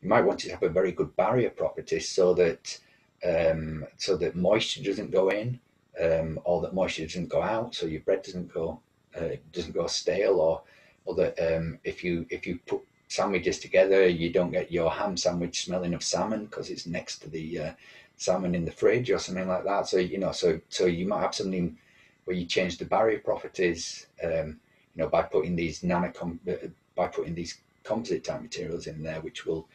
you 0.00 0.08
might 0.08 0.24
want 0.24 0.44
it 0.44 0.48
to 0.48 0.54
have 0.54 0.62
a 0.62 0.68
very 0.68 0.92
good 0.92 1.14
barrier 1.16 1.50
property 1.50 2.00
so 2.00 2.34
that 2.34 2.78
um, 3.24 3.84
so 3.96 4.16
that 4.16 4.36
moisture 4.36 4.82
doesn't 4.82 5.10
go 5.10 5.28
in 5.28 5.58
um, 6.00 6.38
or 6.44 6.62
that 6.62 6.72
moisture 6.72 7.04
doesn't 7.04 7.28
go 7.28 7.42
out, 7.42 7.74
so 7.74 7.86
your 7.86 8.00
bread 8.02 8.22
doesn't 8.22 8.52
go 8.52 8.80
uh, 9.20 9.36
doesn't 9.52 9.74
go 9.74 9.86
stale, 9.86 10.40
or 10.40 10.62
or 11.04 11.14
that 11.14 11.38
um, 11.40 11.78
if 11.84 12.04
you 12.04 12.26
if 12.30 12.46
you 12.46 12.58
put 12.66 12.80
sandwiches 13.08 13.58
together, 13.58 14.06
you 14.06 14.30
don't 14.30 14.50
get 14.50 14.70
your 14.70 14.90
ham 14.90 15.16
sandwich 15.16 15.64
smelling 15.64 15.94
of 15.94 16.02
salmon 16.02 16.44
because 16.46 16.70
it's 16.70 16.86
next 16.86 17.18
to 17.20 17.30
the 17.30 17.58
uh, 17.58 17.72
salmon 18.16 18.54
in 18.54 18.64
the 18.64 18.70
fridge 18.70 19.10
or 19.10 19.18
something 19.18 19.48
like 19.48 19.64
that. 19.64 19.86
So 19.88 19.98
you 19.98 20.18
know, 20.18 20.32
so 20.32 20.60
so 20.68 20.86
you 20.86 21.06
might 21.06 21.22
have 21.22 21.34
something 21.34 21.76
where 22.24 22.36
you 22.36 22.44
change 22.44 22.76
the 22.76 22.84
barrier 22.84 23.20
properties, 23.20 24.06
um, 24.22 24.60
you 24.94 25.02
know, 25.02 25.08
by 25.08 25.22
putting 25.22 25.56
these 25.56 25.80
nanocom 25.80 26.38
uh, 26.48 26.68
by 26.94 27.08
putting 27.08 27.34
these 27.34 27.58
composite 27.84 28.24
type 28.24 28.42
materials 28.42 28.86
in 28.86 29.02
there, 29.02 29.20
which 29.22 29.46
will 29.46 29.66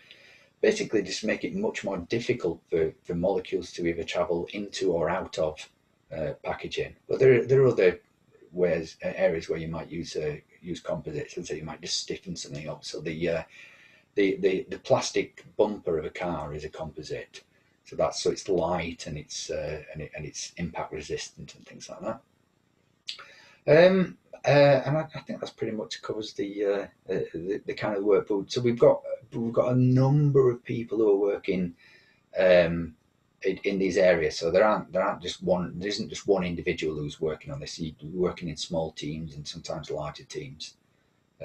basically 0.62 1.02
just 1.02 1.26
make 1.26 1.44
it 1.44 1.56
much 1.56 1.84
more 1.84 1.98
difficult 1.98 2.62
for, 2.70 2.94
for 3.04 3.16
molecules 3.16 3.72
to 3.74 3.86
either 3.88 4.04
travel 4.04 4.48
into 4.54 4.94
or 4.94 5.10
out 5.10 5.38
of 5.38 5.70
uh, 6.16 6.34
packaging. 6.44 6.96
But 7.10 7.20
there, 7.20 7.46
there 7.46 7.64
are 7.64 7.68
other 7.68 8.00
ways, 8.54 8.98
uh, 9.04 9.12
areas 9.16 9.50
where 9.50 9.60
you 9.60 9.68
might 9.68 9.90
use 9.90 10.16
uh, 10.16 10.36
use 10.62 10.80
composites, 10.80 11.38
and 11.38 11.46
so 11.46 11.54
you 11.54 11.64
might 11.64 11.82
just 11.82 12.00
stiffen 12.00 12.36
something 12.36 12.70
up. 12.70 12.86
So 12.86 13.02
the 13.02 13.30
uh, 13.30 13.44
the, 14.16 14.38
the 14.38 14.66
the 14.70 14.80
plastic 14.80 15.44
bumper 15.58 15.98
of 15.98 16.06
a 16.06 16.10
car 16.10 16.54
is 16.54 16.64
a 16.64 16.70
composite, 16.70 17.44
so 17.86 17.96
that's 17.96 18.22
so 18.22 18.32
it's 18.32 18.48
light 18.48 19.08
and 19.08 19.18
it's 19.18 19.50
uh, 19.50 19.82
and, 19.92 20.02
it, 20.02 20.12
and 20.16 20.26
it's 20.26 20.54
impact 20.58 20.94
resistant 20.94 21.56
and 21.56 21.66
things 21.66 21.90
like 21.90 22.02
that. 22.02 22.22
Um, 23.66 24.18
uh, 24.46 24.82
and 24.86 24.98
I, 24.98 25.08
I, 25.16 25.20
think 25.22 25.40
that's 25.40 25.54
pretty 25.54 25.76
much 25.76 26.02
covers 26.02 26.34
the, 26.34 26.66
uh, 26.66 26.88
the, 27.08 27.62
the 27.66 27.74
kind 27.74 27.96
of 27.96 28.04
work. 28.04 28.28
So 28.48 28.60
we've 28.60 28.78
got 28.78 29.02
we've 29.32 29.54
got 29.54 29.72
a 29.72 29.76
number 29.76 30.52
of 30.52 30.64
people 30.66 30.98
who 30.98 31.12
are 31.12 31.34
working 31.34 31.76
um, 32.38 32.96
in, 33.46 33.58
in, 33.64 33.80
these 33.80 33.98
areas. 33.98 34.38
So 34.38 34.52
there 34.52 34.64
aren't 34.64 34.92
there 34.92 35.04
aren't 35.04 35.22
just 35.22 35.44
one. 35.44 35.78
There 35.80 35.90
isn't 35.90 36.10
just 36.10 36.28
one 36.28 36.44
individual 36.44 36.96
who's 36.96 37.22
working 37.22 37.52
on 37.52 37.60
this. 37.60 37.80
You're 37.80 37.94
working 38.14 38.50
in 38.50 38.58
small 38.58 38.92
teams 38.92 39.36
and 39.36 39.48
sometimes 39.48 39.92
larger 39.92 40.24
teams. 40.24 40.76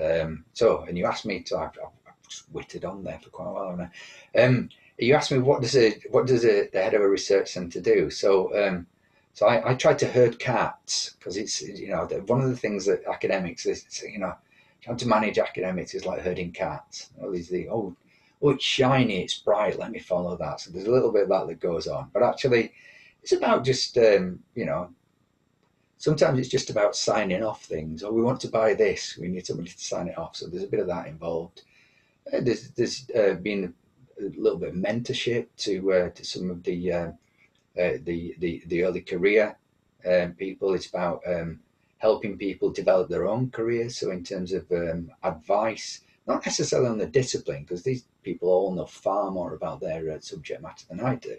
Um, 0.01 0.45
so, 0.53 0.85
and 0.85 0.97
you 0.97 1.07
asked 1.07 1.27
me 1.27 1.43
to. 1.45 1.57
I've, 1.57 1.79
I've, 1.85 1.93
just 2.29 2.51
witted 2.53 2.85
on 2.85 3.03
there 3.03 3.19
for 3.23 3.31
quite 3.31 3.49
a 3.49 3.53
while. 3.53 3.91
Um, 4.39 4.69
you 4.99 5.15
asked 5.15 5.33
me 5.33 5.39
what 5.39 5.63
does 5.63 5.77
a 5.77 5.99
what 6.11 6.27
does 6.27 6.45
a, 6.45 6.69
the 6.69 6.83
head 6.83 6.95
of 6.95 7.01
a 7.01 7.09
research 7.09 7.53
centre 7.53 7.81
do? 7.81 8.11
So 8.11 8.55
um, 8.55 8.87
so 9.33 9.47
I, 9.47 9.71
I 9.71 9.75
tried 9.75 9.99
to 10.01 10.09
herd 10.09 10.39
cats 10.39 11.15
because 11.19 11.37
it's 11.37 11.63
you 11.63 11.89
know 11.89 12.05
one 12.27 12.41
of 12.41 12.51
the 12.51 12.57
things 12.57 12.85
that 12.87 13.05
academics 13.07 13.67
is 13.67 14.03
you 14.03 14.19
know 14.19 14.35
trying 14.83 14.97
to 14.97 15.09
manage 15.09 15.39
academics 15.39 15.95
is 15.95 16.05
like 16.05 16.21
herding 16.21 16.53
cats. 16.53 17.11
All 17.23 17.31
these 17.31 17.49
the 17.49 17.69
oh 17.69 17.97
oh 18.43 18.51
it's 18.51 18.65
shiny, 18.65 19.23
it's 19.23 19.39
bright, 19.39 19.79
let 19.79 19.91
me 19.91 19.99
follow 19.99 20.37
that. 20.37 20.61
So 20.61 20.71
there's 20.71 20.87
a 20.87 20.91
little 20.91 21.13
bit 21.13 21.25
of 21.25 21.29
that 21.31 21.47
that 21.47 21.61
goes 21.61 21.87
on, 21.87 22.11
but 22.13 22.23
actually 22.23 22.73
it's 23.23 23.33
about 23.33 23.65
just 23.65 23.97
um, 23.99 24.41
you 24.55 24.65
know 24.65 24.91
sometimes 25.99 26.39
it's 26.39 26.49
just 26.49 26.71
about 26.71 26.97
signing 26.97 27.43
off 27.43 27.65
things. 27.65 28.03
Oh, 28.03 28.13
we 28.13 28.23
want 28.23 28.41
to 28.43 28.49
buy 28.49 28.75
this, 28.75 29.19
we 29.21 29.29
need 29.29 29.47
somebody 29.47 29.71
to 29.71 29.79
sign 29.79 30.09
it 30.09 30.19
off. 30.19 30.37
So 30.37 30.47
there's 30.47 30.65
a 30.65 30.69
bit 30.69 30.81
of 30.81 30.87
that 30.87 31.09
involved. 31.09 31.63
Uh, 32.33 32.41
there's 32.41 32.71
there's 32.71 33.11
uh, 33.11 33.35
been 33.35 33.75
a 34.21 34.41
little 34.41 34.59
bit 34.59 34.71
of 34.71 34.75
mentorship 34.75 35.47
to 35.59 35.93
uh, 35.93 36.11
to 36.11 36.25
some 36.25 36.51
of 36.51 36.63
the 36.63 36.93
uh, 36.93 37.11
uh, 37.79 37.99
the, 38.05 38.35
the, 38.39 38.63
the 38.67 38.83
early 38.85 39.01
career 39.01 39.57
um, 40.05 40.33
people. 40.33 40.75
It's 40.75 40.89
about 40.89 41.23
um, 41.27 41.61
helping 41.99 42.37
people 42.37 42.71
develop 42.71 43.09
their 43.09 43.29
own 43.29 43.51
careers. 43.51 43.99
So 43.99 44.11
in 44.11 44.25
terms 44.25 44.53
of 44.53 44.71
um, 44.73 45.11
advice, 45.23 46.01
not 46.27 46.45
necessarily 46.45 46.89
on 46.89 46.99
the 46.99 47.07
discipline, 47.07 47.63
because 47.63 47.83
these 47.83 48.05
people 48.29 48.51
all 48.51 48.75
know 48.75 48.87
far 48.87 49.31
more 49.31 49.55
about 49.55 49.81
their 49.81 50.03
uh, 50.13 50.21
subject 50.21 50.63
matter 50.63 50.85
than 50.89 51.01
I 51.01 51.15
do, 51.15 51.37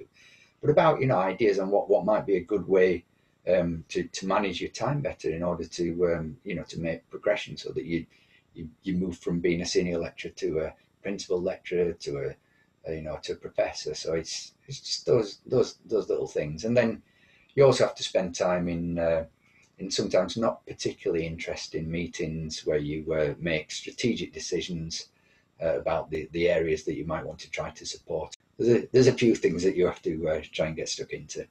but 0.61 0.71
about 0.71 0.99
you 1.01 1.07
know 1.07 1.19
ideas 1.33 1.59
on 1.59 1.69
what, 1.69 1.89
what 1.89 2.05
might 2.11 2.25
be 2.25 2.37
a 2.37 2.51
good 2.53 2.67
way 2.67 3.05
um, 3.53 3.83
to, 3.89 4.03
to 4.03 4.27
manage 4.27 4.59
your 4.61 4.71
time 4.71 5.01
better 5.01 5.29
in 5.31 5.43
order 5.43 5.65
to 5.65 5.85
um, 6.13 6.37
you 6.43 6.55
know 6.55 6.63
to 6.63 6.79
make 6.79 7.09
progression 7.09 7.57
so 7.57 7.69
that 7.71 7.85
you, 7.85 8.05
you 8.55 8.69
you 8.83 8.93
move 8.95 9.17
from 9.19 9.39
being 9.39 9.61
a 9.61 9.65
senior 9.65 9.99
lecturer 9.99 10.31
to 10.31 10.59
a 10.59 10.73
principal 11.03 11.41
lecturer 11.41 11.93
to 11.93 12.11
a, 12.87 12.93
you 12.95 13.03
know 13.03 13.19
to 13.21 13.33
a 13.33 13.43
professor. 13.47 13.93
So 13.93 14.13
it's 14.13 14.53
it's 14.67 14.79
just 14.79 15.05
those 15.05 15.39
those 15.45 15.77
those 15.85 16.09
little 16.09 16.27
things. 16.27 16.65
And 16.65 16.75
then 16.75 17.03
you 17.53 17.65
also 17.65 17.85
have 17.85 17.95
to 17.95 18.09
spend 18.11 18.35
time 18.35 18.67
in 18.67 18.97
uh, 18.97 19.25
in 19.77 19.91
sometimes 19.91 20.37
not 20.37 20.65
particularly 20.65 21.25
interesting 21.25 21.89
meetings 21.89 22.65
where 22.65 22.83
you 22.91 23.13
uh, 23.13 23.33
make 23.39 23.71
strategic 23.71 24.33
decisions 24.33 25.09
uh, 25.61 25.79
about 25.79 26.09
the, 26.09 26.29
the 26.31 26.49
areas 26.49 26.83
that 26.85 26.95
you 26.95 27.05
might 27.05 27.25
want 27.25 27.39
to 27.39 27.51
try 27.51 27.69
to 27.71 27.85
support. 27.85 28.35
There's 28.57 28.83
a, 28.83 28.87
there's 28.91 29.07
a 29.07 29.13
few 29.13 29.35
things 29.35 29.63
that 29.63 29.75
you 29.75 29.85
have 29.85 30.01
to 30.03 30.29
uh, 30.29 30.41
try 30.51 30.67
and 30.67 30.75
get 30.75 30.89
stuck 30.89 31.11
into. 31.11 31.45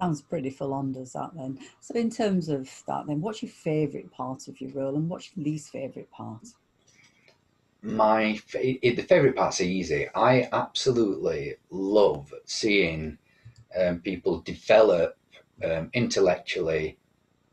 Sounds 0.00 0.22
pretty 0.22 0.50
full 0.50 0.72
on, 0.72 0.92
does 0.92 1.12
that 1.12 1.30
then? 1.34 1.58
So, 1.80 1.94
in 1.94 2.10
terms 2.10 2.48
of 2.48 2.70
that, 2.86 3.06
then, 3.06 3.20
what's 3.20 3.42
your 3.42 3.50
favourite 3.50 4.10
part 4.10 4.48
of 4.48 4.60
your 4.60 4.70
role 4.70 4.96
and 4.96 5.08
what's 5.08 5.30
your 5.36 5.44
least 5.44 5.70
favourite 5.70 6.10
part? 6.10 6.46
My 7.82 8.38
the 8.52 9.06
favourite 9.08 9.36
parts 9.36 9.60
are 9.60 9.64
easy. 9.64 10.08
I 10.14 10.48
absolutely 10.52 11.54
love 11.70 12.32
seeing 12.44 13.18
um, 13.78 14.00
people 14.00 14.40
develop 14.40 15.16
um, 15.64 15.90
intellectually 15.94 16.98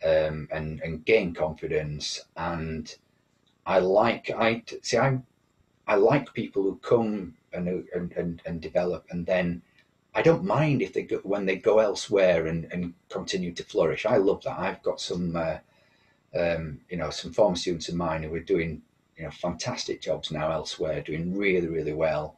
um, 0.04 0.48
and 0.52 0.82
and 0.82 1.06
gain 1.06 1.34
confidence. 1.34 2.22
And 2.36 2.94
I 3.66 3.80
like 3.80 4.30
I 4.30 4.64
see 4.82 4.98
I 4.98 5.20
I 5.88 5.96
like 5.96 6.34
people 6.34 6.64
who 6.64 6.78
come 6.78 7.36
and 7.54 7.68
and 7.94 8.12
and, 8.14 8.42
and 8.46 8.62
develop, 8.62 9.06
and 9.10 9.26
then 9.26 9.62
I 10.14 10.22
don't 10.22 10.44
mind 10.44 10.82
if 10.82 10.94
they 10.94 11.04
go 11.04 11.18
when 11.24 11.46
they 11.46 11.58
go 11.58 11.80
elsewhere 11.80 12.48
and 12.48 12.66
and 12.72 12.94
continue 13.10 13.54
to 13.54 13.64
flourish. 13.64 14.06
I 14.06 14.18
love 14.18 14.44
that. 14.44 14.60
I've 14.60 14.84
got 14.84 15.02
some. 15.02 15.36
Uh, 15.36 15.58
um, 16.36 16.80
you 16.90 16.98
know, 16.98 17.10
some 17.10 17.34
former 17.34 17.56
students 17.56 17.90
of 17.90 17.96
mine 17.96 18.24
who 18.24 18.34
are 18.36 18.40
doing, 18.40 18.82
you 19.18 19.24
know, 19.24 19.32
fantastic 19.32 20.02
jobs 20.02 20.32
now 20.32 20.52
elsewhere, 20.52 21.02
doing 21.02 21.36
really, 21.36 21.68
really 21.68 21.94
well, 21.94 22.38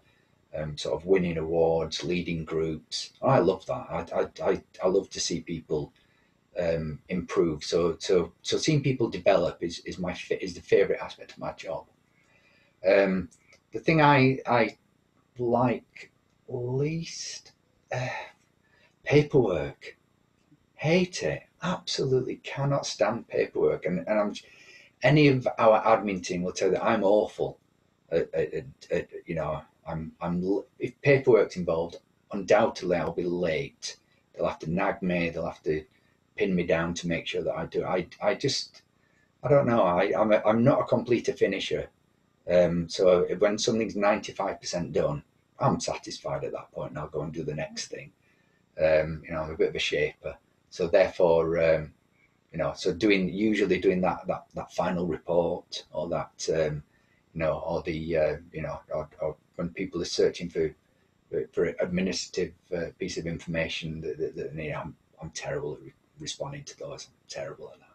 um, 0.56 0.78
sort 0.78 0.96
of 1.00 1.06
winning 1.06 1.38
awards, 1.38 2.04
leading 2.04 2.46
groups. 2.46 3.12
I 3.22 3.40
love 3.40 3.66
that. 3.66 3.88
I, 3.90 4.06
I, 4.16 4.52
I, 4.52 4.64
I 4.84 4.88
love 4.88 5.10
to 5.10 5.20
see 5.20 5.42
people 5.42 5.92
um, 6.58 7.00
improve. 7.10 7.64
So 7.64 7.98
so 8.00 8.34
so 8.42 8.58
seeing 8.58 8.84
people 8.84 9.10
develop 9.10 9.62
is 9.62 9.80
is 9.80 10.00
my 10.00 10.16
is 10.42 10.54
the 10.54 10.62
favorite 10.62 11.00
aspect 11.02 11.32
of 11.32 11.40
my 11.40 11.52
job. 11.54 11.86
Um, 12.88 13.30
the 13.72 13.80
thing 13.80 14.02
I 14.02 14.40
I 14.48 14.78
like 15.38 16.12
least 16.48 17.52
uh, 17.94 18.08
paperwork. 19.04 19.98
Hate 20.76 21.24
it. 21.24 21.44
Absolutely 21.62 22.38
cannot 22.38 22.86
stand 22.86 23.28
paperwork. 23.28 23.86
And 23.86 24.00
and 24.08 24.20
I'm 24.20 24.34
any 25.04 25.28
of 25.28 25.48
our 25.58 25.82
admin 25.84 26.24
team 26.24 26.44
will 26.44 26.52
tell 26.52 26.70
you 26.70 26.76
that 26.76 26.84
I'm 26.84 27.04
awful. 27.04 27.60
At, 28.12 28.34
at, 28.34 28.66
at, 28.92 29.10
you 29.26 29.36
know, 29.36 29.62
I'm 29.88 30.14
I'm 30.22 30.64
if 30.80 31.00
paperwork's 31.02 31.58
involved, 31.58 31.98
undoubtedly 32.32 32.98
I'll 32.98 33.14
be 33.14 33.24
late. 33.24 33.98
They'll 34.34 34.48
have 34.48 34.60
to 34.60 34.72
nag 34.72 35.02
me. 35.02 35.30
They'll 35.30 35.46
have 35.46 35.64
to 35.64 35.84
pin 36.36 36.56
me 36.56 36.64
down 36.64 36.94
to 36.96 37.08
make 37.08 37.28
sure 37.28 37.44
that 37.44 37.56
I 37.56 37.66
do. 37.66 37.84
I 37.84 38.08
I 38.22 38.36
just 38.36 38.82
I 39.44 39.50
don't 39.50 39.68
know. 39.68 39.84
I 39.84 40.14
I'm 40.18 40.32
a, 40.32 40.42
I'm 40.46 40.64
not 40.64 40.82
a 40.82 40.86
completer 40.86 41.34
finisher. 41.34 41.90
Um, 42.50 42.90
so 42.90 43.26
when 43.38 43.58
something's 43.58 43.96
ninety 43.96 44.32
five 44.32 44.60
percent 44.60 44.92
done, 44.94 45.24
I'm 45.60 45.80
satisfied 45.80 46.44
at 46.44 46.54
that 46.54 46.72
point, 46.72 46.92
and 46.92 47.00
I'll 47.00 47.08
go 47.08 47.22
and 47.22 47.34
do 47.34 47.44
the 47.44 47.54
next 47.54 47.88
thing. 47.88 48.12
Um, 48.82 49.22
you 49.26 49.32
know, 49.32 49.42
I'm 49.42 49.52
a 49.52 49.58
bit 49.58 49.70
of 49.70 49.76
a 49.76 49.80
shaper, 49.80 50.38
so 50.70 50.88
therefore, 50.88 51.60
um, 51.64 51.94
you 52.52 52.58
know, 52.58 52.74
so 52.76 52.94
doing 52.94 53.30
usually 53.30 53.80
doing 53.80 54.02
that 54.02 54.26
that 54.28 54.46
that 54.56 54.74
final 54.74 55.06
report 55.06 55.86
or 55.92 56.10
that 56.10 56.50
um, 56.54 56.84
you 57.34 57.40
know, 57.40 57.60
or 57.60 57.84
the 57.84 58.18
uh, 58.18 58.38
you 58.52 58.62
know, 58.62 58.80
or, 58.90 59.10
or, 59.22 59.36
when 59.56 59.70
people 59.70 60.02
are 60.02 60.06
searching 60.06 60.50
for 60.50 60.74
for 61.52 61.66
administrative 61.80 62.54
uh, 62.76 62.86
piece 62.98 63.18
of 63.18 63.28
information 63.28 64.02
that, 64.02 64.18
that, 64.18 64.36
that 64.36 64.56
you 64.56 64.72
know, 64.72 64.80
I'm 64.80 64.96
I'm 65.22 65.30
terrible 65.32 65.74
at 65.74 65.94
responding 66.20 66.64
to 66.64 66.80
those. 66.80 67.08
I'm 67.08 67.30
terrible 67.30 67.70
at 67.74 67.80
that. 67.80 67.89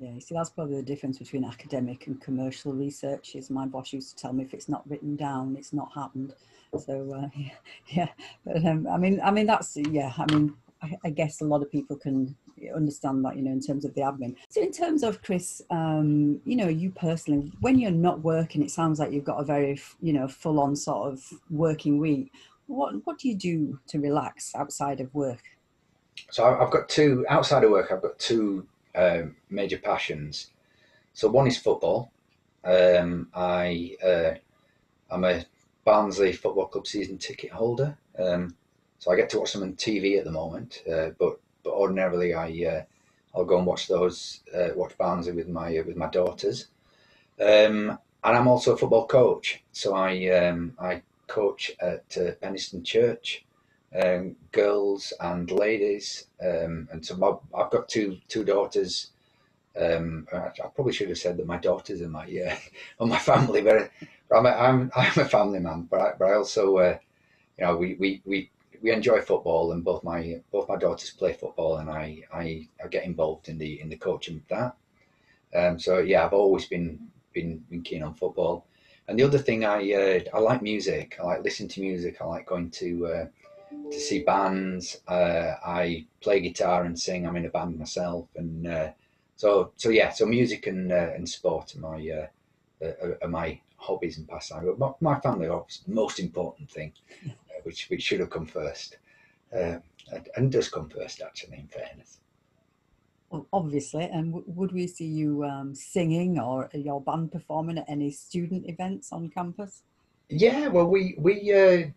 Yeah, 0.00 0.12
you 0.12 0.20
see, 0.20 0.34
that's 0.34 0.48
probably 0.48 0.76
the 0.76 0.82
difference 0.82 1.18
between 1.18 1.44
academic 1.44 2.06
and 2.06 2.18
commercial 2.20 2.72
research. 2.72 3.34
Is 3.34 3.50
my 3.50 3.66
boss 3.66 3.92
used 3.92 4.16
to 4.16 4.22
tell 4.22 4.32
me 4.32 4.42
if 4.42 4.54
it's 4.54 4.68
not 4.68 4.88
written 4.88 5.14
down, 5.14 5.56
it's 5.58 5.74
not 5.74 5.92
happened. 5.94 6.32
So 6.78 7.12
uh, 7.12 7.28
yeah, 7.36 7.50
yeah, 7.88 8.08
but 8.46 8.64
um, 8.64 8.86
I 8.90 8.96
mean, 8.96 9.20
I 9.22 9.30
mean 9.30 9.46
that's 9.46 9.76
yeah. 9.76 10.12
I 10.16 10.32
mean, 10.32 10.54
I, 10.82 10.96
I, 11.04 11.10
guess 11.10 11.42
a 11.42 11.44
lot 11.44 11.60
of 11.60 11.70
people 11.70 11.96
can 11.96 12.34
understand 12.74 13.22
that, 13.26 13.36
you 13.36 13.42
know, 13.42 13.52
in 13.52 13.60
terms 13.60 13.84
of 13.84 13.92
the 13.94 14.00
admin. 14.00 14.36
So 14.48 14.62
in 14.62 14.72
terms 14.72 15.02
of 15.02 15.20
Chris, 15.22 15.60
um, 15.70 16.40
you 16.46 16.56
know, 16.56 16.68
you 16.68 16.90
personally, 16.92 17.52
when 17.60 17.78
you're 17.78 17.90
not 17.90 18.22
working, 18.22 18.62
it 18.62 18.70
sounds 18.70 18.98
like 18.98 19.12
you've 19.12 19.24
got 19.24 19.40
a 19.40 19.44
very, 19.44 19.78
you 20.00 20.14
know, 20.14 20.28
full-on 20.28 20.76
sort 20.76 21.12
of 21.12 21.22
working 21.50 21.98
week. 21.98 22.32
What 22.68 22.94
what 23.04 23.18
do 23.18 23.28
you 23.28 23.34
do 23.34 23.78
to 23.88 23.98
relax 23.98 24.54
outside 24.54 25.00
of 25.00 25.14
work? 25.14 25.42
so 26.30 26.44
I've 26.44 26.70
got 26.70 26.88
two 26.88 27.24
outside 27.28 27.64
of 27.64 27.70
work. 27.70 27.90
I've 27.90 28.02
got 28.02 28.18
two 28.18 28.66
um, 28.94 29.36
major 29.48 29.78
passions. 29.78 30.50
So 31.14 31.28
one 31.28 31.46
is 31.46 31.58
football. 31.58 32.12
Um, 32.64 33.28
I 33.34 33.96
uh, 34.04 34.34
I'm 35.10 35.24
a 35.24 35.44
Barnsley 35.84 36.32
Football 36.32 36.66
Club 36.66 36.86
season 36.86 37.18
ticket 37.18 37.50
holder. 37.50 37.96
Um, 38.18 38.56
so 38.98 39.10
I 39.10 39.16
get 39.16 39.30
to 39.30 39.38
watch 39.38 39.52
them 39.52 39.62
on 39.62 39.74
TV 39.74 40.18
at 40.18 40.24
the 40.24 40.30
moment. 40.30 40.82
Uh, 40.90 41.10
but 41.18 41.40
but 41.62 41.72
ordinarily 41.72 42.34
I 42.34 42.48
uh, 42.66 42.82
I'll 43.34 43.44
go 43.44 43.58
and 43.58 43.66
watch 43.66 43.88
those 43.88 44.40
uh, 44.54 44.68
watch 44.74 44.96
Barnsley 44.98 45.32
with 45.32 45.48
my 45.48 45.82
with 45.86 45.96
my 45.96 46.08
daughters. 46.08 46.68
Um, 47.40 47.98
and 48.22 48.36
I'm 48.36 48.48
also 48.48 48.74
a 48.74 48.76
football 48.76 49.06
coach. 49.06 49.62
So 49.72 49.94
I 49.94 50.28
um, 50.28 50.74
I 50.78 51.02
coach 51.26 51.70
at 51.80 52.04
uh, 52.16 52.32
Penistone 52.42 52.84
Church 52.84 53.44
um, 53.94 54.36
girls 54.52 55.12
and 55.20 55.50
ladies. 55.50 56.26
Um, 56.42 56.88
and 56.92 57.04
so 57.04 57.16
my, 57.16 57.32
I've 57.58 57.70
got 57.70 57.88
two 57.88 58.18
two 58.28 58.44
daughters. 58.44 59.10
Um, 59.80 60.26
I, 60.32 60.48
I, 60.48 60.68
probably 60.74 60.92
should 60.92 61.08
have 61.08 61.18
said 61.18 61.36
that 61.36 61.46
my 61.46 61.56
daughters 61.56 62.02
are 62.02 62.08
my 62.08 62.24
uh, 62.24 62.56
are 63.00 63.06
my 63.06 63.18
family, 63.18 63.62
but 63.62 63.90
I'm 64.34 64.46
a, 64.46 64.50
I'm 64.50 64.92
I'm 64.96 65.18
a 65.18 65.28
family 65.28 65.60
man. 65.60 65.88
But 65.90 66.00
I, 66.00 66.12
but 66.18 66.24
I 66.26 66.34
also 66.34 66.78
uh, 66.78 66.98
you 67.58 67.64
know 67.64 67.76
we, 67.76 67.94
we, 67.94 68.22
we, 68.24 68.50
we 68.82 68.92
enjoy 68.92 69.20
football, 69.20 69.72
and 69.72 69.84
both 69.84 70.04
my 70.04 70.40
both 70.52 70.68
my 70.68 70.76
daughters 70.76 71.10
play 71.10 71.32
football, 71.32 71.78
and 71.78 71.90
I, 71.90 72.22
I, 72.32 72.68
I 72.82 72.88
get 72.88 73.04
involved 73.04 73.48
in 73.48 73.58
the 73.58 73.80
in 73.80 73.88
the 73.88 73.96
coaching 73.96 74.36
of 74.36 74.48
that. 74.48 74.76
Um, 75.52 75.78
so 75.80 75.98
yeah, 75.98 76.24
I've 76.24 76.32
always 76.32 76.66
been 76.66 77.08
been 77.32 77.64
been 77.70 77.82
keen 77.82 78.02
on 78.02 78.14
football. 78.14 78.66
And 79.08 79.18
the 79.18 79.24
other 79.24 79.38
thing 79.38 79.64
I 79.64 79.92
uh, 79.92 80.20
I 80.32 80.38
like 80.38 80.62
music. 80.62 81.16
I 81.20 81.24
like 81.24 81.42
listening 81.42 81.68
to 81.70 81.80
music. 81.80 82.18
I 82.20 82.24
like 82.26 82.46
going 82.46 82.70
to 82.70 83.06
uh, 83.06 83.26
to 83.90 84.00
see 84.00 84.22
bands. 84.22 85.00
Uh, 85.06 85.54
I 85.64 86.06
play 86.20 86.40
guitar 86.40 86.84
and 86.84 86.98
sing. 86.98 87.26
I'm 87.26 87.36
in 87.36 87.46
a 87.46 87.50
band 87.50 87.78
myself, 87.78 88.28
and 88.36 88.66
uh, 88.66 88.92
so 89.36 89.72
so 89.76 89.90
yeah. 89.90 90.10
So 90.10 90.26
music 90.26 90.66
and 90.66 90.92
uh, 90.92 91.12
and 91.14 91.28
sport 91.28 91.74
are 91.76 91.80
my 91.80 92.10
uh, 92.10 92.28
uh, 92.84 93.14
are 93.22 93.28
my 93.28 93.60
hobbies 93.76 94.18
and 94.18 94.28
pastimes. 94.28 94.66
But 94.66 94.78
my, 95.00 95.12
my 95.14 95.20
family 95.20 95.48
are 95.48 95.66
the 95.86 95.92
most 95.92 96.18
important 96.20 96.70
thing, 96.70 96.92
uh, 97.28 97.60
which 97.64 97.88
which 97.90 98.02
should 98.02 98.20
have 98.20 98.30
come 98.30 98.46
first, 98.46 98.98
and, 99.52 99.82
and 100.36 100.52
does 100.52 100.68
come 100.68 100.88
first 100.90 101.22
actually. 101.22 101.58
In 101.58 101.68
fairness. 101.68 102.20
Well, 103.28 103.48
obviously, 103.52 104.04
and 104.04 104.32
w- 104.32 104.44
would 104.54 104.70
we 104.70 104.86
see 104.86 105.06
you 105.06 105.42
um, 105.44 105.74
singing 105.74 106.38
or 106.38 106.70
your 106.72 107.00
band 107.00 107.32
performing 107.32 107.78
at 107.78 107.88
any 107.88 108.12
student 108.12 108.68
events 108.68 109.10
on 109.10 109.30
campus? 109.30 109.82
Yeah, 110.28 110.68
well, 110.68 110.86
we 110.86 111.16
we 111.18 111.52
uh, 111.52 111.88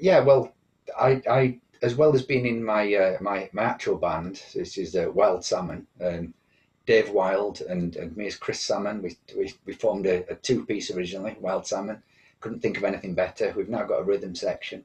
yeah, 0.00 0.20
well, 0.20 0.54
I, 0.98 1.22
I 1.28 1.58
as 1.82 1.94
well 1.94 2.14
as 2.14 2.22
being 2.22 2.46
in 2.46 2.64
my 2.64 2.94
uh, 2.94 3.18
my 3.20 3.48
my 3.52 3.64
actual 3.64 3.96
band, 3.96 4.42
this 4.54 4.78
is 4.78 4.94
uh, 4.96 5.10
Wild 5.12 5.44
Salmon. 5.44 5.86
Um, 6.00 6.34
Dave 6.86 7.10
Wild 7.10 7.60
and, 7.60 7.94
and 7.96 8.16
me 8.16 8.26
as 8.26 8.34
Chris 8.34 8.58
Sammon, 8.60 9.00
we, 9.00 9.16
we, 9.36 9.52
we 9.64 9.72
formed 9.72 10.06
a, 10.06 10.28
a 10.28 10.34
two 10.34 10.64
piece 10.64 10.90
originally, 10.90 11.36
Wild 11.38 11.64
Salmon. 11.64 12.02
Couldn't 12.40 12.60
think 12.60 12.78
of 12.78 12.84
anything 12.84 13.14
better. 13.14 13.52
We've 13.56 13.68
now 13.68 13.84
got 13.84 14.00
a 14.00 14.04
rhythm 14.04 14.34
section. 14.34 14.82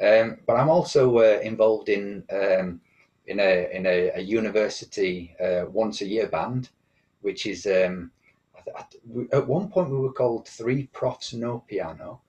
Um, 0.00 0.38
but 0.46 0.54
I'm 0.54 0.70
also 0.70 1.18
uh, 1.18 1.40
involved 1.42 1.88
in 1.88 2.24
um, 2.30 2.80
in 3.26 3.40
a 3.40 3.68
in 3.70 3.86
a, 3.86 4.10
a 4.14 4.20
university 4.20 5.34
uh, 5.38 5.66
once 5.68 6.00
a 6.00 6.06
year 6.06 6.28
band, 6.28 6.70
which 7.22 7.44
is 7.44 7.66
um, 7.66 8.12
at 9.32 9.46
one 9.46 9.68
point 9.68 9.90
we 9.90 9.98
were 9.98 10.12
called 10.12 10.48
Three 10.48 10.86
Profs 10.92 11.32
No 11.32 11.64
Piano, 11.68 12.20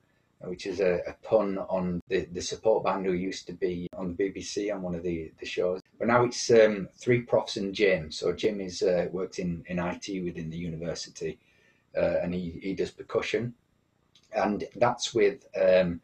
which 0.42 0.66
is 0.66 0.80
a, 0.80 1.02
a, 1.08 1.14
pun 1.24 1.58
on 1.58 2.02
the, 2.10 2.26
the 2.32 2.42
support 2.42 2.84
band 2.84 3.06
who 3.06 3.14
used 3.14 3.48
to 3.48 3.54
be 3.54 3.88
on 3.98 4.16
the 4.16 4.24
BBC 4.24 4.74
on 4.74 4.82
one 4.82 4.96
of 4.96 5.04
the, 5.04 5.32
the 5.40 5.46
shows. 5.46 5.82
But 5.98 6.08
now 6.08 6.24
it's 6.24 6.50
um, 6.52 6.90
three 6.96 7.22
profs 7.22 7.58
and 7.58 7.74
Jim. 7.74 8.12
So 8.12 8.32
Jim 8.34 8.62
is 8.62 8.82
uh, 8.82 9.08
works 9.12 9.40
in, 9.40 9.64
in 9.68 9.80
IT 9.80 10.08
within 10.24 10.50
the 10.50 10.58
university, 10.58 11.40
uh, 11.98 12.20
and 12.22 12.34
he, 12.34 12.60
he 12.62 12.74
does 12.74 12.92
percussion, 12.92 13.54
and 14.34 14.64
that's 14.76 15.14
with 15.14 15.46
um, 15.60 16.02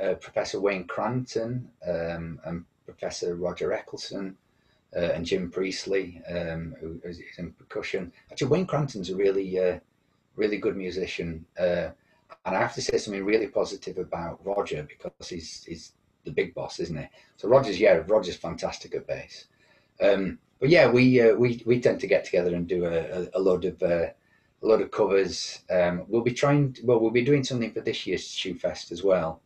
uh, 0.00 0.14
Professor 0.14 0.60
Wayne 0.60 0.86
Cranton 0.86 1.68
um, 1.86 2.40
and 2.44 2.64
Professor 2.86 3.34
Roger 3.34 3.72
Eccleston. 3.72 4.36
uh, 4.96 5.00
and 5.00 5.26
Jim 5.26 5.50
Priestley, 5.50 6.20
um, 6.28 6.74
who 6.80 7.00
is 7.04 7.20
in 7.38 7.52
percussion. 7.52 8.12
Actually, 8.30 8.48
Wayne 8.48 8.66
Cranton's 8.66 9.10
a 9.10 9.16
really, 9.16 9.58
uh, 9.58 9.78
really 10.36 10.58
good 10.58 10.76
musician, 10.76 11.44
uh, 11.58 11.88
and 12.44 12.56
I 12.56 12.60
have 12.60 12.74
to 12.74 12.82
say 12.82 12.98
something 12.98 13.24
really 13.24 13.48
positive 13.48 13.98
about 13.98 14.44
Roger 14.44 14.86
because 14.88 15.28
he's 15.28 15.64
he's 15.64 15.92
the 16.24 16.30
big 16.30 16.54
boss, 16.54 16.80
isn't 16.80 16.96
he? 16.96 17.06
So 17.36 17.48
Roger's 17.48 17.80
yeah, 17.80 18.02
Roger's 18.06 18.36
fantastic 18.36 18.94
at 18.94 19.06
bass. 19.06 19.46
Um, 20.00 20.38
but 20.60 20.68
yeah, 20.68 20.90
we 20.90 21.20
uh, 21.20 21.34
we 21.34 21.62
we 21.66 21.80
tend 21.80 22.00
to 22.00 22.06
get 22.06 22.24
together 22.24 22.54
and 22.54 22.66
do 22.66 22.84
a, 22.84 23.28
a, 23.34 23.40
load 23.40 23.64
of 23.64 23.82
uh, 23.82 24.06
a 24.62 24.66
load 24.66 24.80
of 24.80 24.90
covers. 24.90 25.60
Um, 25.70 26.04
we'll 26.08 26.22
be 26.22 26.32
trying. 26.32 26.76
well, 26.84 27.00
we'll 27.00 27.10
be 27.10 27.24
doing 27.24 27.44
something 27.44 27.72
for 27.72 27.80
this 27.80 28.06
year's 28.06 28.26
Shoe 28.26 28.54
Fest 28.54 28.92
as 28.92 29.02
well. 29.02 29.40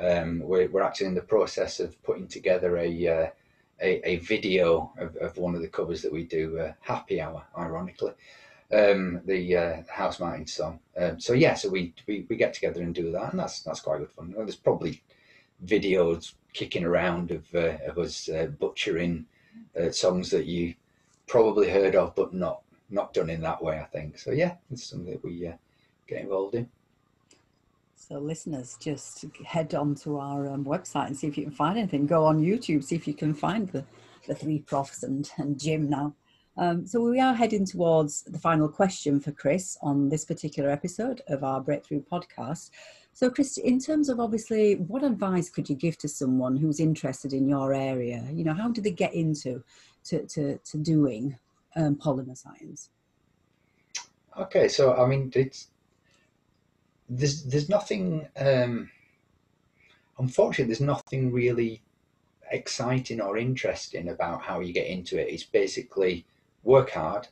Um, 0.00 0.40
we're, 0.40 0.68
we're 0.68 0.82
actually 0.82 1.08
in 1.08 1.14
the 1.14 1.22
process 1.22 1.78
of 1.78 2.00
putting 2.02 2.26
together 2.26 2.78
a 2.78 3.08
uh, 3.08 3.30
a, 3.80 4.08
a, 4.08 4.16
video 4.18 4.92
of, 4.98 5.16
of, 5.16 5.36
one 5.36 5.54
of 5.54 5.60
the 5.60 5.68
covers 5.68 6.02
that 6.02 6.12
we 6.12 6.24
do, 6.24 6.58
uh, 6.58 6.72
Happy 6.80 7.20
Hour, 7.20 7.44
ironically, 7.58 8.12
um, 8.72 9.20
the 9.24 9.56
uh, 9.56 9.82
Housemartins 9.92 10.50
song. 10.50 10.80
Um, 10.96 11.20
so 11.20 11.32
yeah, 11.32 11.54
so 11.54 11.68
we, 11.68 11.94
we 12.06 12.26
we 12.28 12.36
get 12.36 12.54
together 12.54 12.82
and 12.82 12.94
do 12.94 13.12
that, 13.12 13.30
and 13.30 13.40
that's 13.40 13.62
that's 13.62 13.80
quite 13.80 13.98
good 13.98 14.10
fun. 14.10 14.34
There's 14.36 14.56
probably 14.56 15.02
videos 15.64 16.34
kicking 16.52 16.84
around 16.84 17.30
of 17.30 17.44
uh, 17.54 17.78
of 17.86 17.98
us 17.98 18.28
uh, 18.28 18.46
butchering 18.58 19.26
uh, 19.80 19.90
songs 19.90 20.30
that 20.30 20.46
you 20.46 20.74
probably 21.26 21.70
heard 21.70 21.94
of, 21.94 22.14
but 22.14 22.32
not 22.32 22.62
not 22.90 23.12
done 23.12 23.30
in 23.30 23.40
that 23.42 23.62
way. 23.62 23.78
I 23.78 23.84
think 23.84 24.18
so. 24.18 24.30
Yeah, 24.30 24.56
it's 24.70 24.84
something 24.84 25.12
that 25.12 25.24
we 25.24 25.46
uh, 25.46 25.56
get 26.06 26.22
involved 26.22 26.54
in. 26.54 26.68
So, 27.96 28.18
listeners, 28.18 28.76
just 28.80 29.24
head 29.44 29.74
on 29.74 29.94
to 29.96 30.18
our 30.18 30.48
um, 30.48 30.64
website 30.64 31.06
and 31.06 31.16
see 31.16 31.28
if 31.28 31.38
you 31.38 31.44
can 31.44 31.52
find 31.52 31.78
anything. 31.78 32.06
Go 32.06 32.24
on 32.24 32.42
YouTube, 32.42 32.82
see 32.82 32.96
if 32.96 33.06
you 33.06 33.14
can 33.14 33.32
find 33.32 33.68
the, 33.68 33.84
the 34.26 34.34
three 34.34 34.58
profs 34.58 35.04
and, 35.04 35.30
and 35.38 35.58
Jim 35.58 35.88
now. 35.88 36.12
Um, 36.56 36.86
so, 36.86 37.00
we 37.00 37.18
are 37.18 37.34
heading 37.34 37.64
towards 37.64 38.22
the 38.22 38.38
final 38.38 38.68
question 38.68 39.20
for 39.20 39.32
Chris 39.32 39.78
on 39.80 40.10
this 40.10 40.24
particular 40.24 40.70
episode 40.70 41.22
of 41.28 41.42
our 41.42 41.60
Breakthrough 41.60 42.02
podcast. 42.02 42.70
So, 43.14 43.30
Chris, 43.30 43.56
in 43.56 43.78
terms 43.78 44.08
of 44.08 44.20
obviously, 44.20 44.74
what 44.74 45.02
advice 45.02 45.48
could 45.50 45.68
you 45.68 45.76
give 45.76 45.96
to 45.98 46.08
someone 46.08 46.56
who's 46.56 46.80
interested 46.80 47.32
in 47.32 47.48
your 47.48 47.72
area? 47.72 48.26
You 48.32 48.44
know, 48.44 48.54
how 48.54 48.70
do 48.70 48.80
they 48.80 48.90
get 48.90 49.14
into 49.14 49.62
to, 50.04 50.26
to, 50.26 50.58
to 50.58 50.78
doing 50.78 51.38
um, 51.76 51.96
polymer 51.96 52.36
science? 52.36 52.90
Okay, 54.38 54.68
so 54.68 54.94
I 54.94 55.06
mean, 55.06 55.30
it's 55.34 55.68
there's 57.08 57.44
there's 57.44 57.68
nothing. 57.68 58.26
Um, 58.36 58.90
unfortunately, 60.18 60.66
there's 60.66 60.80
nothing 60.80 61.32
really 61.32 61.82
exciting 62.50 63.20
or 63.20 63.36
interesting 63.36 64.08
about 64.08 64.42
how 64.42 64.60
you 64.60 64.72
get 64.72 64.86
into 64.86 65.18
it. 65.18 65.32
It's 65.32 65.44
basically 65.44 66.26
work 66.62 66.90
hard, 66.90 67.28